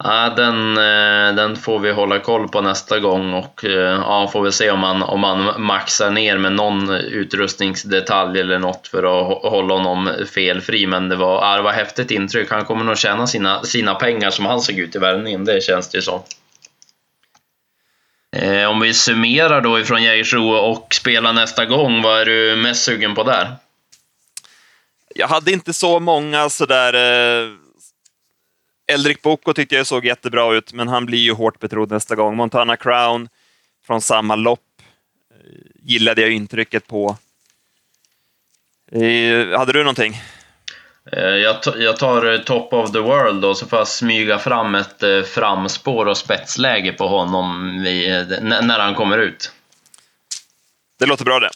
Ja, 0.04 0.34
den, 0.36 0.76
eh, 0.76 1.34
den 1.34 1.56
får 1.56 1.78
vi 1.78 1.92
hålla 1.92 2.18
koll 2.18 2.48
på 2.48 2.60
nästa 2.60 2.98
gång 2.98 3.34
och 3.34 3.64
eh, 3.64 4.00
ja, 4.00 4.28
får 4.32 4.42
vi 4.42 4.52
se 4.52 4.70
om 4.70 4.80
man, 4.80 5.02
om 5.02 5.20
man 5.20 5.62
maxar 5.62 6.10
ner 6.10 6.38
med 6.38 6.52
någon 6.52 6.90
utrustningsdetalj 6.90 8.40
eller 8.40 8.58
något 8.58 8.88
för 8.88 9.02
att 9.02 9.42
hålla 9.42 9.74
honom 9.74 10.10
felfri. 10.34 10.86
Men 10.86 11.08
det 11.08 11.16
var, 11.16 11.46
ja, 11.46 11.56
det 11.56 11.62
var 11.62 11.72
häftigt 11.72 12.10
intryck. 12.10 12.50
Han 12.50 12.64
kommer 12.64 12.84
nog 12.84 12.98
tjäna 12.98 13.26
sina, 13.26 13.62
sina 13.62 13.94
pengar 13.94 14.30
som 14.30 14.46
han 14.46 14.60
såg 14.60 14.78
ut 14.78 14.96
i 14.96 14.98
värvningen, 14.98 15.44
det 15.44 15.64
känns 15.64 15.88
det 15.88 15.98
ju 15.98 16.02
som. 16.02 16.20
Eh, 18.36 18.64
om 18.64 18.80
vi 18.80 18.94
summerar 18.94 19.60
då 19.60 19.80
ifrån 19.80 20.02
Jägersro 20.02 20.50
och 20.50 20.94
spelar 20.94 21.32
nästa 21.32 21.64
gång, 21.64 22.02
vad 22.02 22.20
är 22.20 22.24
du 22.24 22.56
mest 22.56 22.84
sugen 22.84 23.14
på 23.14 23.22
där? 23.22 23.56
Jag 25.14 25.28
hade 25.28 25.52
inte 25.52 25.72
så 25.72 26.00
många 26.00 26.48
sådär 26.48 26.94
eh 26.94 27.67
Eldrik 28.92 29.22
Boko 29.22 29.52
tyckte 29.52 29.74
jag 29.74 29.86
såg 29.86 30.04
jättebra 30.04 30.54
ut, 30.54 30.72
men 30.72 30.88
han 30.88 31.06
blir 31.06 31.18
ju 31.18 31.32
hårt 31.32 31.58
betrodd 31.60 31.90
nästa 31.90 32.14
gång. 32.14 32.36
Montana 32.36 32.76
Crown 32.76 33.28
från 33.86 34.00
samma 34.00 34.36
lopp 34.36 34.60
eh, 35.30 35.36
gillade 35.82 36.20
jag 36.20 36.30
intrycket 36.30 36.86
på. 36.86 37.16
Eh, 38.92 39.58
hade 39.58 39.72
du 39.72 39.78
någonting? 39.78 40.20
Eh, 41.12 41.22
jag 41.78 41.96
tar 41.96 42.38
Top 42.38 42.72
of 42.72 42.92
the 42.92 42.98
World 42.98 43.44
och 43.44 43.56
så 43.56 43.66
får 43.66 43.78
jag 43.78 43.88
smyga 43.88 44.38
fram 44.38 44.74
ett 44.74 45.28
framspår 45.28 46.06
och 46.06 46.16
spetsläge 46.16 46.92
på 46.92 47.08
honom 47.08 47.76
när 48.42 48.78
han 48.78 48.94
kommer 48.94 49.18
ut. 49.18 49.52
Det 50.98 51.06
låter 51.06 51.24
bra 51.24 51.40
det. 51.40 51.50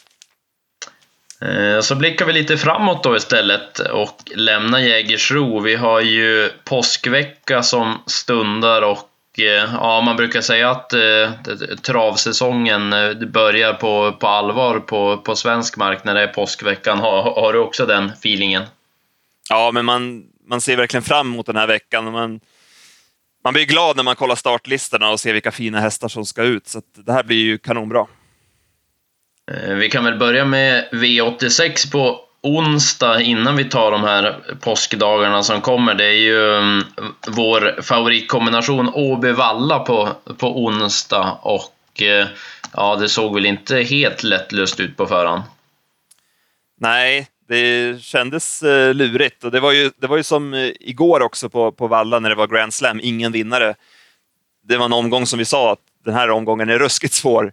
Eh, 1.45 1.81
så 1.81 1.95
blickar 1.95 2.25
vi 2.25 2.33
lite 2.33 2.57
framåt 2.57 3.03
då 3.03 3.15
istället 3.15 3.79
och 3.79 4.17
lämnar 4.35 4.79
Jägersro. 4.79 5.59
Vi 5.59 5.75
har 5.75 6.01
ju 6.01 6.49
påskvecka 6.63 7.63
som 7.63 8.03
stundar 8.05 8.81
och 8.81 9.39
eh, 9.39 9.69
ja, 9.73 10.01
man 10.01 10.15
brukar 10.15 10.41
säga 10.41 10.71
att 10.71 10.93
eh, 10.93 11.31
travsäsongen 11.81 12.89
börjar 13.31 13.73
på, 13.73 14.11
på 14.19 14.27
allvar 14.27 14.79
på, 14.79 15.17
på 15.17 15.35
svensk 15.35 15.77
mark 15.77 16.03
när 16.03 16.13
det 16.13 16.21
är 16.21 16.27
påskveckan. 16.27 16.99
Har, 16.99 17.23
har 17.23 17.53
du 17.53 17.59
också 17.59 17.85
den 17.85 18.09
feelingen? 18.09 18.63
Ja, 19.49 19.71
men 19.73 19.85
man, 19.85 20.23
man 20.47 20.61
ser 20.61 20.77
verkligen 20.77 21.03
fram 21.03 21.33
emot 21.33 21.45
den 21.45 21.55
här 21.55 21.67
veckan. 21.67 22.11
Man, 22.11 22.39
man 23.43 23.53
blir 23.53 23.65
glad 23.65 23.95
när 23.95 24.03
man 24.03 24.15
kollar 24.15 24.35
startlistorna 24.35 25.09
och 25.09 25.19
ser 25.19 25.33
vilka 25.33 25.51
fina 25.51 25.79
hästar 25.79 26.07
som 26.07 26.25
ska 26.25 26.43
ut, 26.43 26.67
så 26.67 26.81
det 26.95 27.13
här 27.13 27.23
blir 27.23 27.43
ju 27.43 27.57
kanonbra. 27.57 28.05
Eh, 29.51 29.73
vi 29.73 29.89
kan 29.89 30.03
väl 30.03 30.17
börja 30.17 30.45
med 30.45 30.89
V86 30.91 31.91
på 31.91 32.19
onsdag 32.41 33.21
innan 33.21 33.55
vi 33.55 33.65
tar 33.65 33.91
de 33.91 34.03
här 34.03 34.39
påskdagarna 34.61 35.43
som 35.43 35.61
kommer. 35.61 35.95
Det 35.95 36.05
är 36.05 36.17
ju 36.17 36.55
mm, 36.55 36.83
vår 37.27 37.81
favoritkombination 37.81 38.89
Åby-Valla 38.89 39.79
på, 39.79 40.09
på 40.37 40.63
onsdag 40.65 41.37
och 41.41 42.01
eh, 42.01 42.27
ja, 42.73 42.95
det 42.95 43.09
såg 43.09 43.33
väl 43.33 43.45
inte 43.45 43.77
helt 43.77 44.23
lättlöst 44.23 44.79
ut 44.79 44.97
på 44.97 45.05
förhand. 45.05 45.43
Nej, 46.79 47.27
det 47.47 48.01
kändes 48.01 48.63
eh, 48.63 48.93
lurigt 48.93 49.43
och 49.43 49.51
det 49.51 49.59
var 49.59 49.71
ju, 49.71 49.91
det 49.97 50.07
var 50.07 50.17
ju 50.17 50.23
som 50.23 50.71
igår 50.79 51.21
också 51.21 51.49
på, 51.49 51.71
på 51.71 51.87
Valla 51.87 52.19
när 52.19 52.29
det 52.29 52.35
var 52.35 52.47
Grand 52.47 52.73
Slam, 52.73 52.99
ingen 53.03 53.31
vinnare. 53.31 53.75
Det 54.67 54.77
var 54.77 54.85
en 54.85 54.93
omgång 54.93 55.25
som 55.25 55.39
vi 55.39 55.45
sa 55.45 55.71
att 55.71 55.79
den 56.05 56.13
här 56.13 56.29
omgången 56.29 56.69
är 56.69 56.79
ruskigt 56.79 57.13
svår 57.13 57.51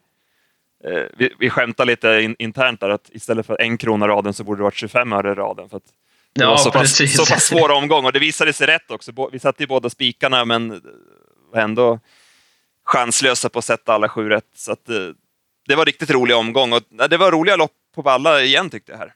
Eh, 0.84 1.02
vi, 1.16 1.34
vi 1.38 1.50
skämtar 1.50 1.84
lite 1.84 2.08
in, 2.08 2.36
internt 2.38 2.80
där 2.80 2.90
att 2.90 3.10
istället 3.12 3.46
för 3.46 3.60
en 3.60 3.78
krona 3.78 4.08
raden 4.08 4.34
så 4.34 4.44
borde 4.44 4.58
det 4.58 4.64
varit 4.64 4.74
25 4.74 5.12
öre 5.12 5.34
raden. 5.34 5.68
För 5.68 5.80
det 6.34 6.42
ja, 6.42 6.50
var 6.50 6.56
så 6.56 6.70
pass, 6.70 7.16
så 7.16 7.26
pass 7.26 7.44
svår 7.44 7.70
omgång 7.70 8.04
och 8.04 8.12
det 8.12 8.18
visade 8.18 8.52
sig 8.52 8.66
rätt 8.66 8.90
också. 8.90 9.12
Vi 9.32 9.38
satte 9.38 9.62
ju 9.62 9.66
båda 9.66 9.90
spikarna 9.90 10.44
men 10.44 10.80
var 11.52 11.60
ändå 11.60 12.00
chanslösa 12.84 13.48
på 13.48 13.58
att 13.58 13.64
sätta 13.64 13.92
alla 13.92 14.08
sju 14.08 14.28
rätt. 14.28 14.50
Så 14.56 14.72
att, 14.72 14.88
eh, 14.88 14.96
det 15.68 15.74
var 15.74 15.84
riktigt 15.84 16.10
rolig 16.10 16.36
omgång 16.36 16.72
och 16.72 16.82
det 17.10 17.16
var 17.16 17.32
roliga 17.32 17.56
lopp 17.56 17.72
på 17.94 18.02
Valla 18.02 18.42
igen 18.42 18.70
tyckte 18.70 18.92
jag 18.92 18.98
här. 18.98 19.12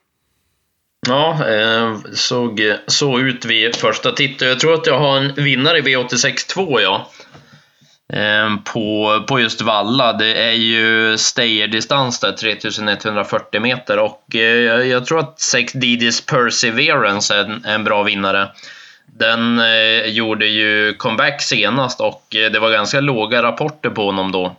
Ja, 1.07 1.49
eh, 1.49 1.99
såg 2.13 2.63
så 2.87 3.21
ut 3.21 3.45
vid 3.45 3.77
första 3.77 4.13
titt. 4.13 4.41
Jag 4.41 4.61
tror 4.61 4.75
att 4.75 4.87
jag 4.87 4.99
har 4.99 5.17
en 5.17 5.35
vinnare 5.35 5.79
i 5.79 5.83
V86 5.83 6.49
2, 6.49 6.81
ja. 6.81 7.11
Ehm, 8.17 8.63
på, 8.63 9.21
på 9.29 9.41
just 9.41 9.63
Valla. 9.63 10.13
Det 10.13 10.35
är 10.35 10.53
ju 10.53 11.19
stayerdistans 11.19 12.21
där, 12.21 12.33
3140 12.33 13.61
meter 13.61 13.99
och 13.99 14.25
eh, 14.35 14.41
jag, 14.41 14.87
jag 14.87 15.07
tror 15.07 15.19
att 15.19 15.41
6 15.41 15.73
Didis 15.73 16.27
Perseverance 16.27 17.35
är 17.35 17.45
en, 17.45 17.65
en 17.65 17.85
bra 17.85 18.03
vinnare. 18.03 18.49
Den 19.07 19.59
eh, 19.59 20.07
gjorde 20.07 20.47
ju 20.47 20.95
comeback 20.95 21.43
senast 21.43 22.01
och 22.01 22.37
eh, 22.37 22.53
det 22.53 22.59
var 22.59 22.71
ganska 22.71 23.01
låga 23.01 23.43
rapporter 23.43 23.91
på 23.91 24.05
honom 24.05 24.33
då. 24.33 24.57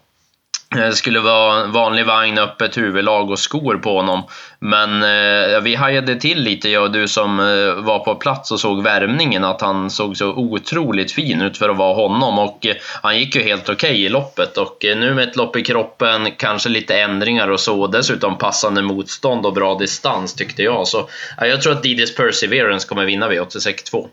Eh, 0.71 0.81
det 0.81 0.95
skulle 0.95 1.19
vara 1.19 1.67
vanlig 1.67 2.05
vagn, 2.05 2.37
öppet 2.37 2.77
huvudlag 2.77 3.31
och 3.31 3.39
skor 3.39 3.77
på 3.77 3.95
honom. 3.95 4.23
Men 4.59 5.03
eh, 5.03 5.61
vi 5.61 5.75
hajade 5.75 6.15
till 6.15 6.41
lite, 6.41 6.69
jag 6.69 6.83
och 6.83 6.91
du 6.91 7.07
som 7.07 7.39
eh, 7.39 7.83
var 7.83 7.99
på 7.99 8.15
plats 8.15 8.51
och 8.51 8.59
såg 8.59 8.83
värmningen, 8.83 9.43
att 9.43 9.61
han 9.61 9.89
såg 9.89 10.17
så 10.17 10.27
otroligt 10.27 11.11
fin 11.11 11.41
ut 11.41 11.57
för 11.57 11.69
att 11.69 11.77
vara 11.77 11.93
honom. 11.93 12.39
Och 12.39 12.65
eh, 12.65 12.75
han 13.01 13.19
gick 13.19 13.35
ju 13.35 13.43
helt 13.43 13.69
okej 13.69 13.91
okay 13.91 14.05
i 14.05 14.09
loppet. 14.09 14.57
Och 14.57 14.85
eh, 14.85 14.97
nu 14.97 15.13
med 15.13 15.29
ett 15.29 15.35
lopp 15.35 15.55
i 15.55 15.63
kroppen, 15.63 16.31
kanske 16.37 16.69
lite 16.69 16.99
ändringar 16.99 17.47
och 17.47 17.59
så. 17.59 17.87
Dessutom 17.87 18.37
passande 18.37 18.81
motstånd 18.81 19.45
och 19.45 19.53
bra 19.53 19.77
distans 19.77 20.33
tyckte 20.33 20.63
jag. 20.63 20.87
Så 20.87 21.09
jag 21.37 21.61
tror 21.61 21.73
att 21.73 21.83
Didis 21.83 22.15
Perseverance 22.15 22.87
kommer 22.87 23.05
vinna 23.05 23.29
V86.2. 23.29 24.07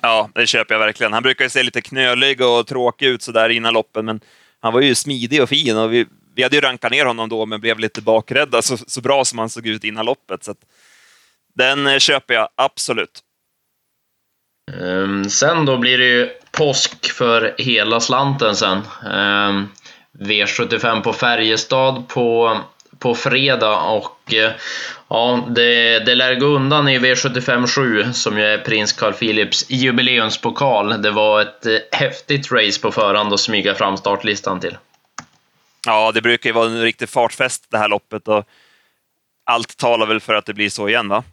Ja, 0.00 0.28
det 0.34 0.46
köper 0.46 0.74
jag 0.74 0.80
verkligen. 0.80 1.12
Han 1.12 1.22
brukar 1.22 1.44
ju 1.44 1.50
se 1.50 1.62
lite 1.62 1.80
knölig 1.80 2.40
och 2.40 2.66
tråkig 2.66 3.06
ut 3.06 3.22
sådär 3.22 3.48
innan 3.48 3.74
loppen, 3.74 4.04
men 4.04 4.20
han 4.62 4.72
var 4.72 4.80
ju 4.80 4.94
smidig 4.94 5.42
och 5.42 5.48
fin 5.48 5.76
och 5.76 5.92
vi, 5.92 6.06
vi 6.34 6.42
hade 6.42 6.56
ju 6.56 6.60
rankat 6.60 6.90
ner 6.90 7.06
honom 7.06 7.28
då, 7.28 7.46
men 7.46 7.60
blev 7.60 7.78
lite 7.78 8.02
bakrädda 8.02 8.62
så, 8.62 8.76
så 8.76 9.00
bra 9.00 9.24
som 9.24 9.38
han 9.38 9.48
såg 9.48 9.66
ut 9.66 9.84
innan 9.84 10.06
loppet. 10.06 10.44
Så 10.44 10.54
den 11.54 11.86
eh, 11.86 11.98
köper 11.98 12.34
jag 12.34 12.48
absolut. 12.54 13.20
Um, 14.72 15.30
sen 15.30 15.66
då 15.66 15.78
blir 15.78 15.98
det 15.98 16.04
ju 16.04 16.30
påsk 16.50 17.12
för 17.12 17.54
hela 17.58 18.00
slanten 18.00 18.56
sen. 18.56 18.80
Ehm, 19.12 19.56
um, 19.56 19.68
V75 20.18 21.02
på 21.02 21.12
Färjestad 21.12 22.08
på, 22.08 22.58
på 23.02 23.14
fredag 23.14 23.76
och 23.76 24.32
uh, 24.32 24.50
ja, 25.08 25.48
det, 25.50 25.98
det 25.98 26.14
lär 26.14 26.34
gå 26.34 26.46
undan 26.46 26.88
i 26.88 26.98
V75 26.98 27.66
7 27.66 28.12
som 28.12 28.38
ju 28.38 28.44
är 28.44 28.58
prins 28.58 28.92
Carl 28.92 29.12
Philips 29.12 29.70
jubileumspokal. 29.70 31.02
Det 31.02 31.10
var 31.10 31.40
ett 31.40 31.66
uh, 31.66 31.76
häftigt 31.92 32.52
race 32.52 32.80
på 32.80 32.92
förhand 32.92 33.32
att 33.32 33.40
smyga 33.40 33.74
fram 33.74 33.96
startlistan 33.96 34.60
till. 34.60 34.76
Ja, 35.86 36.12
det 36.14 36.22
brukar 36.22 36.50
ju 36.50 36.54
vara 36.54 36.66
en 36.66 36.82
riktig 36.82 37.08
fartfest 37.08 37.66
det 37.70 37.78
här 37.78 37.88
loppet 37.88 38.28
och 38.28 38.44
allt 39.44 39.76
talar 39.76 40.06
väl 40.06 40.20
för 40.20 40.34
att 40.34 40.46
det 40.46 40.54
blir 40.54 40.70
så 40.70 40.88
igen, 40.88 41.08
va? 41.08 41.24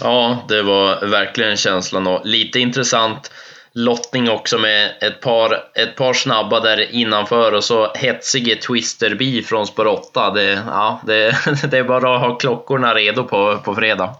Ja, 0.00 0.44
det 0.48 0.62
var 0.62 1.06
verkligen 1.06 1.56
känslan 1.56 2.06
och 2.06 2.20
lite 2.26 2.60
intressant 2.60 3.32
lottning 3.74 4.30
också 4.30 4.58
med 4.58 4.94
ett 5.00 5.20
par, 5.20 5.64
ett 5.74 5.96
par 5.96 6.12
snabba 6.12 6.60
där 6.60 6.90
innanför 6.90 7.52
och 7.52 7.64
så 7.64 7.92
hetsige 7.94 8.56
twisterbi 8.56 9.42
från 9.42 9.66
spår 9.66 9.86
8. 9.86 10.30
Det, 10.30 10.62
ja, 10.66 11.00
det, 11.06 11.36
det 11.70 11.78
är 11.78 11.84
bara 11.84 12.14
att 12.14 12.20
ha 12.20 12.38
klockorna 12.38 12.94
redo 12.94 13.24
på, 13.24 13.58
på 13.58 13.74
fredag. 13.74 14.14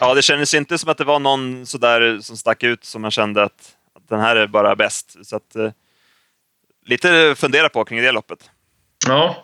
Ja, 0.00 0.14
det 0.14 0.22
kändes 0.22 0.54
inte 0.54 0.78
som 0.78 0.90
att 0.90 0.98
det 0.98 1.04
var 1.04 1.18
någon 1.18 1.66
sådär 1.66 2.18
som 2.20 2.36
stack 2.36 2.62
ut 2.62 2.84
som 2.84 3.02
man 3.02 3.10
kände 3.10 3.42
att, 3.42 3.76
att 3.96 4.08
den 4.08 4.20
här 4.20 4.36
är 4.36 4.46
bara 4.46 4.76
bäst. 4.76 5.26
Så 5.26 5.36
att, 5.36 5.56
eh, 5.56 5.70
lite 6.86 7.34
fundera 7.38 7.68
på 7.68 7.84
kring 7.84 8.02
det 8.02 8.12
loppet. 8.12 8.50
Ja, 9.06 9.42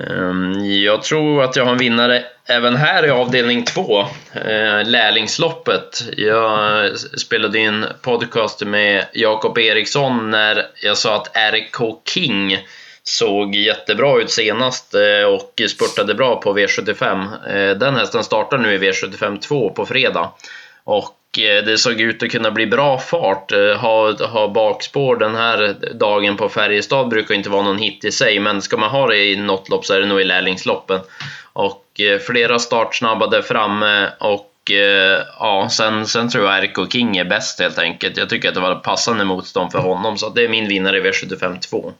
Ehm, 0.00 0.64
jag 0.64 1.02
tror 1.02 1.42
att 1.42 1.56
jag 1.56 1.64
har 1.64 1.72
en 1.72 1.78
vinnare 1.78 2.24
även 2.46 2.76
här 2.76 3.06
i 3.06 3.10
avdelning 3.10 3.64
2, 3.64 4.00
eh, 4.32 4.84
lärlingsloppet. 4.84 6.02
Jag 6.16 6.90
spelade 6.98 7.58
in 7.58 7.86
podcast 8.02 8.66
med 8.66 9.06
Jakob 9.12 9.58
Eriksson 9.58 10.30
när 10.30 10.66
jag 10.82 10.96
sa 10.96 11.16
att 11.16 11.36
RK 11.36 12.00
King 12.04 12.58
såg 13.02 13.54
jättebra 13.54 14.20
ut 14.20 14.30
senast 14.30 14.94
eh, 14.94 15.28
och 15.34 15.62
spurtade 15.70 16.14
bra 16.14 16.40
på 16.40 16.58
V75. 16.58 17.26
Eh, 17.48 17.76
den 17.76 17.96
hästen 17.96 18.24
startar 18.24 18.58
nu 18.58 18.74
i 18.74 18.78
V75 18.78 19.40
2 19.40 19.70
på 19.70 19.86
fredag. 19.86 20.32
Och 20.84 21.15
Eh, 21.38 21.64
det 21.64 21.78
såg 21.78 22.00
ut 22.00 22.22
att 22.22 22.30
kunna 22.30 22.50
bli 22.50 22.66
bra 22.66 22.98
fart. 22.98 23.52
Eh, 23.52 23.76
ha, 23.76 24.26
ha 24.26 24.48
bakspår 24.48 25.16
den 25.16 25.34
här 25.34 25.76
dagen 25.94 26.36
på 26.36 26.48
Färjestad 26.48 27.08
brukar 27.08 27.34
inte 27.34 27.50
vara 27.50 27.62
någon 27.62 27.78
hit 27.78 28.04
i 28.04 28.12
sig, 28.12 28.40
men 28.40 28.62
ska 28.62 28.76
man 28.76 28.90
ha 28.90 29.06
det 29.06 29.24
i 29.24 29.36
något 29.36 29.68
lopp 29.68 29.86
så 29.86 29.94
är 29.94 30.00
det 30.00 30.06
nog 30.06 30.20
i 30.20 30.24
lärlingsloppen. 30.24 31.00
Och 31.52 32.00
eh, 32.00 32.18
flera 32.18 32.58
startsnabba 32.58 33.26
där 33.26 33.42
framme 33.42 34.10
och 34.18 34.52
ja, 35.38 35.68
sen, 35.70 36.06
sen 36.06 36.28
tror 36.28 36.44
jag 36.44 36.58
Erko 36.58 36.86
King 36.86 37.16
är 37.16 37.24
bäst 37.24 37.60
helt 37.60 37.78
enkelt. 37.78 38.16
Jag 38.16 38.28
tycker 38.28 38.48
att 38.48 38.54
det 38.54 38.60
var 38.60 38.74
passande 38.74 39.24
motstånd 39.24 39.72
för 39.72 39.78
honom, 39.78 40.18
så 40.18 40.28
det 40.28 40.44
är 40.44 40.48
min 40.48 40.68
vinnare 40.68 40.98
i 40.98 41.00
V75 41.00 41.60
2. 41.60 41.92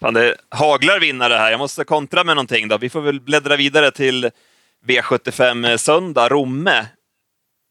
Fan, 0.00 0.14
det 0.14 0.34
haglar 0.48 1.00
vinnare 1.00 1.34
här. 1.34 1.50
Jag 1.50 1.58
måste 1.58 1.84
kontra 1.84 2.24
med 2.24 2.36
någonting 2.36 2.68
då. 2.68 2.78
Vi 2.78 2.90
får 2.90 3.00
väl 3.00 3.20
bläddra 3.20 3.56
vidare 3.56 3.90
till 3.90 4.30
V75 4.86 5.76
söndag, 5.76 6.28
Romme. 6.28 6.86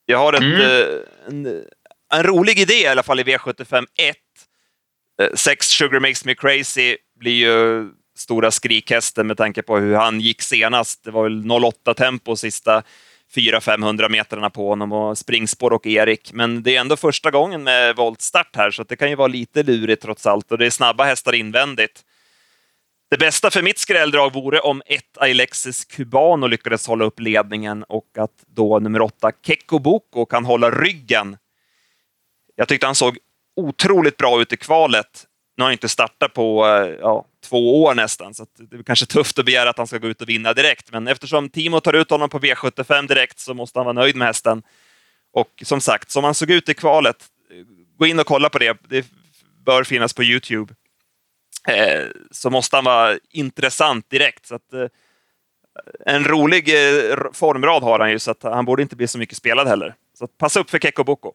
Jag 0.10 0.18
har 0.18 0.34
ett, 0.34 0.40
mm. 0.40 0.62
eh, 0.62 0.88
en, 1.28 1.64
en, 2.14 2.24
rolig 2.24 2.60
idé 2.60 2.74
i 2.74 2.88
alla 2.88 3.04
fall 3.04 3.20
i 3.20 3.24
V75 3.24 3.86
1. 3.98 4.18
Eh, 5.22 5.28
Sex 5.36 5.68
Sugar 5.68 6.00
Makes 6.00 6.26
Me 6.26 6.36
Crazy 6.36 6.98
blir 7.20 7.36
ju 7.36 7.90
stora 8.18 8.52
skrikhästen 8.52 9.28
med 9.28 9.38
tanke 9.38 9.62
på 9.62 9.78
hur 9.78 9.96
han 9.96 10.22
gick 10.22 10.42
senast. 10.42 11.04
Det 11.04 11.12
var 11.12 11.24
väl 11.24 11.52
08 11.52 11.94
tempo 11.94 12.36
sista 12.36 12.84
400-500 13.36 14.10
metrarna 14.10 14.50
på 14.50 14.70
honom 14.70 14.92
och 14.92 15.18
springspår 15.18 15.74
och 15.74 15.88
Erik. 15.88 16.34
Men 16.34 16.64
det 16.64 16.76
är 16.76 16.80
ändå 16.82 16.98
första 16.98 17.32
gången 17.32 17.64
med 17.64 17.96
voltstart 17.96 18.56
här, 18.56 18.72
så 18.72 18.84
det 18.84 18.96
kan 18.96 19.10
ju 19.10 19.16
vara 19.16 19.28
lite 19.28 19.64
lurigt 19.64 20.02
trots 20.02 20.26
allt. 20.26 20.52
Och 20.52 20.58
det 20.58 20.66
är 20.66 20.70
snabba 20.70 21.04
hästar 21.04 21.34
invändigt. 21.34 22.04
Det 23.10 23.18
bästa 23.18 23.52
för 23.52 23.62
mitt 23.62 23.78
skrälldrag 23.78 24.34
vore 24.34 24.60
om 24.60 24.82
ett 24.86 25.18
Alexis 25.18 25.86
Cubano 25.86 26.48
lyckades 26.48 26.88
hålla 26.88 27.06
upp 27.06 27.20
ledningen 27.20 27.84
och 27.84 28.18
att 28.18 28.44
då 28.48 28.80
nummer 28.80 29.02
åtta 29.02 29.32
Kekko 29.46 29.80
Boko 29.80 30.26
kan 30.26 30.46
hålla 30.46 30.72
ryggen. 30.72 31.38
Jag 32.56 32.68
tyckte 32.68 32.86
han 32.86 32.96
såg 32.96 33.18
otroligt 33.56 34.18
bra 34.18 34.42
ut 34.42 34.54
i 34.54 34.58
kvalet. 34.58 35.26
Nu 35.58 35.62
har 35.62 35.66
han 35.66 35.72
inte 35.72 35.90
startat 35.90 36.34
på 36.34 36.66
eh, 36.66 36.96
ja, 37.02 37.26
två 37.46 37.84
år 37.84 37.96
nästan, 37.96 38.34
så 38.34 38.46
det 38.58 38.78
är 38.78 38.84
kanske 38.84 39.06
tufft 39.06 39.40
att 39.40 39.46
begära 39.46 39.70
att 39.70 39.78
han 39.78 39.88
ska 39.88 39.98
gå 39.98 40.08
ut 40.08 40.22
och 40.22 40.30
vinna 40.30 40.54
direkt. 40.54 40.92
Men 40.92 41.08
eftersom 41.08 41.50
Timo 41.50 41.80
tar 41.80 41.94
ut 41.94 42.10
honom 42.10 42.30
på 42.30 42.40
V75 42.40 43.08
direkt 43.08 43.40
så 43.40 43.54
måste 43.54 43.80
han 43.80 43.86
vara 43.86 43.94
nöjd 43.94 44.16
med 44.16 44.28
hästen. 44.28 44.64
Och 45.34 45.64
som 45.66 45.82
sagt, 45.82 46.12
som 46.12 46.24
han 46.24 46.36
såg 46.36 46.52
ut 46.52 46.70
i 46.70 46.74
kvalet, 46.74 47.26
eh, 47.52 47.66
gå 47.98 48.06
in 48.06 48.20
och 48.20 48.26
kolla 48.26 48.50
på 48.50 48.60
det. 48.60 48.78
Det 48.90 49.06
bör 49.66 49.84
finnas 49.84 50.14
på 50.14 50.24
Youtube. 50.24 50.74
Eh, 51.68 52.08
så 52.32 52.50
måste 52.50 52.76
han 52.76 52.86
vara 52.86 53.18
intressant 53.30 54.10
direkt. 54.10 54.46
Så 54.46 54.56
att, 54.56 54.74
eh, 54.74 54.88
en 56.06 56.24
rolig 56.24 56.70
eh, 56.70 57.18
formrad 57.34 57.84
har 57.84 58.00
han 58.00 58.12
ju, 58.12 58.20
så 58.20 58.32
att 58.32 58.44
han 58.44 58.66
borde 58.66 58.82
inte 58.82 58.96
bli 58.96 59.08
så 59.08 59.18
mycket 59.18 59.38
spelad 59.38 59.68
heller. 59.68 59.96
Så 60.14 60.28
passa 60.28 60.60
upp 60.60 60.70
för 60.70 60.80
Kekko 60.80 61.04
Boko. 61.04 61.34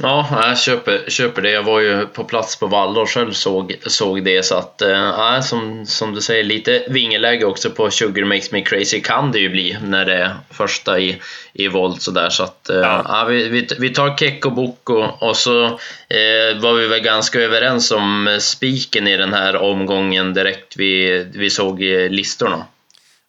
Ja, 0.00 0.28
jag 0.30 0.58
köper, 0.58 1.10
köper 1.10 1.42
det. 1.42 1.50
Jag 1.50 1.62
var 1.62 1.80
ju 1.80 2.06
på 2.06 2.24
plats 2.24 2.56
på 2.56 2.66
Valla 2.66 3.00
och 3.00 3.10
själv 3.10 3.32
såg, 3.32 3.74
såg 3.86 4.24
det. 4.24 4.44
Så 4.44 4.54
att, 4.54 4.82
äh, 4.82 5.40
som, 5.40 5.86
som 5.86 6.14
du 6.14 6.20
säger, 6.20 6.44
lite 6.44 6.84
vingeläge 6.88 7.44
också 7.44 7.70
på 7.70 7.90
Sugar 7.90 8.24
Makes 8.24 8.52
Me 8.52 8.60
Crazy 8.60 9.00
kan 9.00 9.32
det 9.32 9.38
ju 9.38 9.48
bli 9.48 9.78
när 9.82 10.04
det 10.04 10.14
är 10.14 10.34
första 10.50 11.00
i, 11.00 11.20
i 11.52 11.68
volt 11.68 12.02
sådär. 12.02 12.28
Så 12.30 12.42
att, 12.42 12.70
äh, 12.70 12.76
ja. 12.76 13.04
ja. 13.08 13.24
vi, 13.24 13.48
vi, 13.48 13.68
vi 13.78 13.90
tar 13.90 14.16
Kekko 14.16 14.50
Boko 14.50 14.94
och 14.94 15.36
så 15.36 15.64
äh, 15.64 16.60
var 16.60 16.72
vi 16.74 16.86
väl 16.86 17.00
ganska 17.00 17.40
överens 17.40 17.90
om 17.90 18.38
spiken 18.40 19.08
i 19.08 19.16
den 19.16 19.32
här 19.32 19.56
omgången 19.56 20.34
direkt 20.34 20.76
vi, 20.76 21.24
vi 21.34 21.50
såg 21.50 21.80
listorna. 22.10 22.64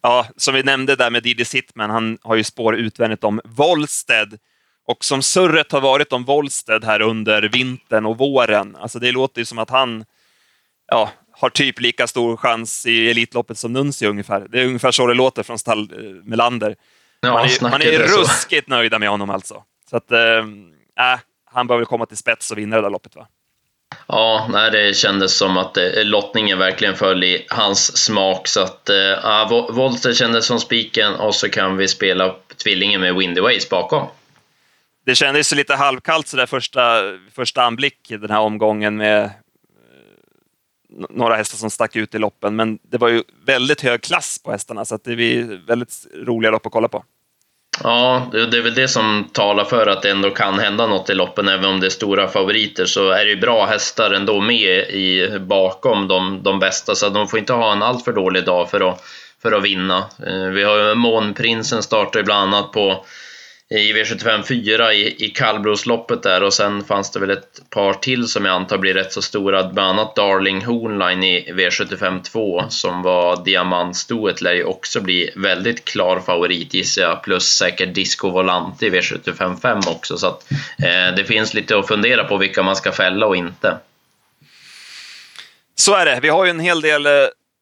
Ja, 0.02 0.26
som 0.36 0.54
vi 0.54 0.62
nämnde 0.62 0.96
där 0.96 1.10
med 1.10 1.22
Didi 1.22 1.44
Sittman, 1.44 1.90
han 1.90 2.18
har 2.22 2.36
ju 2.36 2.44
spår 2.44 2.76
utvändigt 2.76 3.24
om 3.24 3.40
Volsted 3.44 4.38
och 4.90 5.04
som 5.04 5.22
surret 5.22 5.72
har 5.72 5.80
varit 5.80 6.12
om 6.12 6.24
Wollsted 6.24 6.84
här 6.84 7.02
under 7.02 7.42
vintern 7.42 8.06
och 8.06 8.18
våren, 8.18 8.76
alltså 8.76 8.98
det 8.98 9.12
låter 9.12 9.40
ju 9.40 9.44
som 9.44 9.58
att 9.58 9.70
han 9.70 10.04
ja, 10.86 11.10
har 11.32 11.50
typ 11.50 11.80
lika 11.80 12.06
stor 12.06 12.36
chans 12.36 12.86
i 12.86 13.10
Elitloppet 13.10 13.58
som 13.58 13.72
Nuncio 13.72 14.08
ungefär. 14.08 14.46
Det 14.48 14.60
är 14.60 14.66
ungefär 14.66 14.90
så 14.90 15.06
det 15.06 15.14
låter 15.14 15.42
från 15.42 15.58
stall 15.58 15.80
eh, 15.80 16.24
Melander. 16.24 16.76
Ja, 17.20 17.32
man 17.32 17.44
är, 17.44 17.70
man 17.70 17.82
är 17.82 17.98
ruskigt 17.98 18.68
så. 18.68 18.70
nöjda 18.70 18.98
med 18.98 19.08
honom 19.08 19.30
alltså. 19.30 19.62
Så 19.90 19.96
att, 19.96 20.12
äh, 20.12 21.18
han 21.44 21.66
väl 21.66 21.86
komma 21.86 22.06
till 22.06 22.16
spets 22.16 22.50
och 22.50 22.58
vinna 22.58 22.76
det 22.76 22.82
där 22.82 22.90
loppet 22.90 23.16
va? 23.16 23.26
Ja, 24.06 24.46
nej, 24.52 24.70
det 24.70 24.96
kändes 24.96 25.36
som 25.36 25.56
att 25.56 25.76
eh, 25.76 25.84
lottningen 26.04 26.58
verkligen 26.58 26.96
föll 26.96 27.24
i 27.24 27.46
hans 27.48 28.04
smak. 28.04 28.48
Så 28.48 28.60
att, 28.60 28.88
äh, 28.88 29.48
Volter 29.70 30.12
kändes 30.12 30.46
som 30.46 30.60
spiken 30.60 31.14
och 31.14 31.34
så 31.34 31.48
kan 31.48 31.76
vi 31.76 31.88
spela 31.88 32.34
tvillingen 32.62 33.00
med 33.00 33.14
Windy 33.14 33.40
Ways 33.40 33.68
bakom 33.68 34.06
det 35.06 35.14
kändes 35.14 35.52
lite 35.52 35.74
halvkallt 35.74 36.28
så 36.28 36.36
där 36.36 36.46
första, 36.46 37.02
första 37.34 37.62
anblick 37.62 38.10
i 38.10 38.16
den 38.16 38.30
här 38.30 38.40
omgången 38.40 38.96
med 38.96 39.24
eh, 39.24 39.30
några 41.10 41.36
hästar 41.36 41.58
som 41.58 41.70
stack 41.70 41.96
ut 41.96 42.14
i 42.14 42.18
loppen, 42.18 42.56
men 42.56 42.78
det 42.82 42.98
var 42.98 43.08
ju 43.08 43.22
väldigt 43.46 43.80
hög 43.80 44.02
klass 44.02 44.42
på 44.44 44.52
hästarna 44.52 44.84
så 44.84 44.94
att 44.94 45.04
det 45.04 45.16
blir 45.16 45.66
väldigt 45.66 46.06
roliga 46.14 46.50
lopp 46.50 46.66
att 46.66 46.72
kolla 46.72 46.88
på. 46.88 47.04
Ja, 47.82 48.28
det 48.32 48.38
är 48.38 48.62
väl 48.62 48.74
det 48.74 48.88
som 48.88 49.28
talar 49.32 49.64
för 49.64 49.86
att 49.86 50.02
det 50.02 50.10
ändå 50.10 50.30
kan 50.30 50.58
hända 50.58 50.86
något 50.86 51.10
i 51.10 51.14
loppen, 51.14 51.48
även 51.48 51.64
om 51.64 51.80
det 51.80 51.86
är 51.86 51.90
stora 51.90 52.28
favoriter 52.28 52.84
så 52.84 53.10
är 53.10 53.24
det 53.24 53.30
ju 53.30 53.40
bra 53.40 53.66
hästar 53.66 54.10
ändå 54.10 54.40
med 54.40 54.78
i, 54.90 55.38
bakom 55.40 56.08
de, 56.08 56.42
de 56.42 56.58
bästa, 56.58 56.94
så 56.94 57.08
de 57.08 57.28
får 57.28 57.38
inte 57.38 57.52
ha 57.52 57.72
en 57.72 57.82
alltför 57.82 58.12
dålig 58.12 58.44
dag 58.44 58.70
för 58.70 58.90
att, 58.90 59.04
för 59.42 59.52
att 59.52 59.62
vinna. 59.62 59.98
Eh, 60.26 60.44
vi 60.44 60.62
har 60.62 60.78
ju 60.78 60.94
Månprinsen 60.94 61.82
startar 61.82 62.20
ju 62.20 62.24
bland 62.24 62.54
annat 62.54 62.72
på 62.72 63.04
i 63.74 63.92
V75 63.92 64.42
4 64.42 64.94
i, 64.94 65.24
i 65.24 65.28
kallblodsloppet 65.28 66.22
där 66.22 66.42
och 66.42 66.54
sen 66.54 66.84
fanns 66.84 67.10
det 67.10 67.20
väl 67.20 67.30
ett 67.30 67.70
par 67.70 67.92
till 67.92 68.28
som 68.28 68.44
jag 68.44 68.54
antar 68.54 68.78
blir 68.78 68.94
rätt 68.94 69.12
så 69.12 69.22
stora, 69.22 69.68
bland 69.68 69.90
annat 69.90 70.16
Darling 70.16 70.64
Hornline 70.64 71.22
i 71.22 71.52
V75 71.52 72.22
2 72.22 72.64
som 72.68 73.02
var 73.02 73.44
diamantstoet 73.44 74.40
lär 74.40 74.52
ju 74.52 74.64
också 74.64 75.00
bli 75.00 75.30
väldigt 75.36 75.84
klar 75.84 76.20
favorit 76.20 76.74
gissar 76.74 77.02
jag, 77.02 77.22
plus 77.22 77.44
säkert 77.44 77.94
Disco 77.94 78.30
Volante 78.30 78.86
i 78.86 78.90
V75 78.90 79.60
5 79.60 79.78
också 79.86 80.16
så 80.16 80.26
att 80.26 80.52
eh, 80.78 81.14
det 81.16 81.24
finns 81.24 81.54
lite 81.54 81.78
att 81.78 81.88
fundera 81.88 82.24
på 82.24 82.36
vilka 82.36 82.62
man 82.62 82.76
ska 82.76 82.92
fälla 82.92 83.26
och 83.26 83.36
inte. 83.36 83.78
Så 85.74 85.94
är 85.94 86.04
det. 86.04 86.20
Vi 86.22 86.28
har 86.28 86.44
ju 86.44 86.50
en 86.50 86.60
hel 86.60 86.80
del 86.80 87.06
eh, 87.06 87.12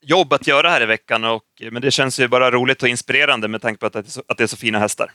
jobb 0.02 0.32
att 0.32 0.46
göra 0.46 0.70
här 0.70 0.82
i 0.82 0.86
veckan, 0.86 1.24
och, 1.24 1.42
men 1.70 1.82
det 1.82 1.90
känns 1.90 2.20
ju 2.20 2.28
bara 2.28 2.50
roligt 2.50 2.82
och 2.82 2.88
inspirerande 2.88 3.48
med 3.48 3.62
tanke 3.62 3.80
på 3.80 3.86
att 3.86 3.92
det 3.92 3.98
är 3.98 4.02
så, 4.02 4.22
att 4.28 4.38
det 4.38 4.44
är 4.44 4.48
så 4.48 4.56
fina 4.56 4.78
hästar. 4.78 5.10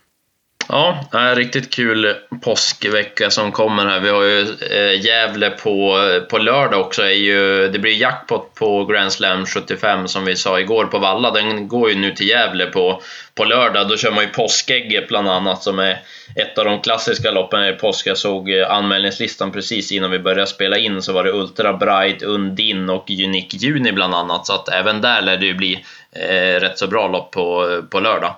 Ja, 0.70 1.06
är 1.12 1.36
riktigt 1.36 1.74
kul 1.74 2.16
påskvecka 2.42 3.30
som 3.30 3.52
kommer 3.52 3.86
här. 3.86 4.00
Vi 4.00 4.10
har 4.10 4.24
ju 4.24 4.42
eh, 4.72 5.06
Gävle 5.06 5.50
på, 5.50 5.98
på 6.30 6.38
lördag 6.38 6.82
också. 6.82 7.02
Är 7.02 7.10
ju, 7.10 7.68
det 7.68 7.80
blir 7.80 8.02
jackpot 8.02 8.56
på 8.56 8.86
Grand 8.86 9.12
Slam 9.12 9.46
75 9.46 10.08
som 10.08 10.26
vi 10.26 10.36
sa 10.36 10.60
igår 10.60 10.86
på 10.86 11.00
Valla. 11.00 11.32
Den 11.32 11.68
går 11.68 11.90
ju 11.90 11.96
nu 11.96 12.12
till 12.12 12.30
Gävle 12.30 12.66
på, 12.66 13.02
på 13.36 13.44
lördag. 13.44 13.90
Då 13.90 13.98
kör 13.98 14.12
man 14.12 14.24
ju 14.24 14.30
Påskägget 14.30 15.08
bland 15.08 15.30
annat 15.30 15.64
som 15.64 15.80
är 15.80 16.02
ett 16.36 16.58
av 16.58 16.66
de 16.66 16.82
klassiska 16.82 17.32
loppen 17.32 17.64
i 17.64 17.74
påsk. 17.74 18.08
Jag 18.08 18.18
såg 18.18 18.52
eh, 18.52 18.72
anmälningslistan 18.72 19.52
precis 19.52 19.92
innan 19.92 20.12
vi 20.12 20.20
började 20.20 20.48
spela 20.48 20.78
in 20.78 21.02
så 21.02 21.14
var 21.14 21.24
det 21.24 21.32
Ultra 21.32 21.74
Bright, 21.74 22.22
Undin 22.22 22.90
och 22.90 23.10
Unique 23.10 23.58
Juni 23.58 23.92
bland 23.92 24.16
annat. 24.16 24.46
Så 24.48 24.54
att 24.54 24.70
även 24.70 25.02
där 25.02 25.22
lär 25.22 25.38
det 25.38 25.46
ju 25.46 25.54
bli 25.54 25.86
eh, 26.12 26.60
rätt 26.60 26.78
så 26.78 26.88
bra 26.88 27.08
lopp 27.08 27.32
på, 27.32 27.82
på 27.90 28.00
lördag. 28.00 28.36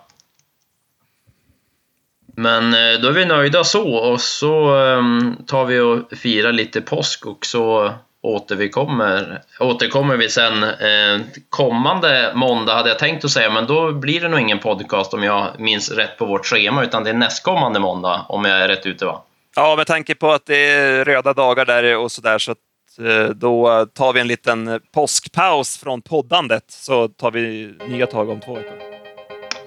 Men 2.38 2.74
eh, 2.74 3.02
då 3.02 3.08
är 3.08 3.12
vi 3.12 3.26
nöjda 3.26 3.64
så 3.64 3.94
och 3.94 4.22
så 4.22 4.76
ehm, 4.76 5.38
tar 5.48 5.66
vi 5.66 5.80
och 5.80 6.18
firar 6.18 6.52
lite 6.52 6.82
påsk 6.82 7.26
och 7.26 7.46
så 7.46 7.94
återkommer, 8.22 9.42
återkommer 9.60 10.18
vi 10.18 10.30
sen 10.30 10.64
eh, 10.64 11.22
kommande 11.50 12.32
måndag 12.36 12.74
hade 12.74 12.90
jag 12.90 13.00
tänkt 13.00 13.26
att 13.26 13.32
säga 13.32 13.50
men 13.50 13.68
då 13.68 13.92
blir 13.92 14.22
det 14.22 14.28
nog 14.28 14.40
ingen 14.40 14.60
podcast 14.60 15.14
om 15.14 15.24
jag 15.24 15.48
minns 15.60 15.92
rätt 15.92 16.18
på 16.18 16.26
vårt 16.26 16.46
schema 16.46 16.84
utan 16.84 17.04
det 17.04 17.10
är 17.10 17.14
nästkommande 17.14 17.80
måndag 17.80 18.26
om 18.30 18.46
jag 18.46 18.58
är 18.58 18.68
rätt 18.68 18.86
ute 18.86 19.06
va? 19.06 19.22
Ja, 19.56 19.76
med 19.76 19.88
tanke 19.88 20.16
på 20.16 20.32
att 20.32 20.46
det 20.46 20.70
är 20.70 21.06
röda 21.06 21.34
dagar 21.34 21.66
där 21.66 21.98
och 21.98 22.12
sådär 22.12 22.38
så 22.38 22.52
att 22.52 22.58
eh, 23.00 23.30
då 23.36 23.86
tar 23.94 24.14
vi 24.14 24.20
en 24.20 24.28
liten 24.28 24.80
påskpaus 24.94 25.78
från 25.78 26.02
poddandet 26.02 26.64
så 26.68 27.08
tar 27.08 27.32
vi 27.32 27.74
nya 27.88 28.08
tag 28.08 28.30
om 28.30 28.40
två 28.40 28.54
veckor. 28.54 28.95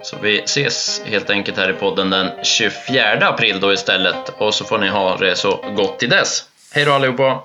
Så 0.03 0.17
vi 0.23 0.41
ses 0.41 1.03
helt 1.05 1.31
enkelt 1.31 1.57
här 1.59 1.71
i 1.71 1.73
podden 1.73 2.11
den 2.11 2.45
24 2.45 3.29
april 3.29 3.61
då 3.61 3.73
istället 3.73 4.29
och 4.39 4.55
så 4.55 4.65
får 4.65 4.79
ni 4.79 4.89
ha 4.89 5.17
det 5.17 5.37
så 5.37 5.65
gott 5.77 5.99
till 5.99 6.11
dess. 6.11 6.45
Hej 6.73 6.85
då 6.85 6.93
allihopa! 6.93 7.43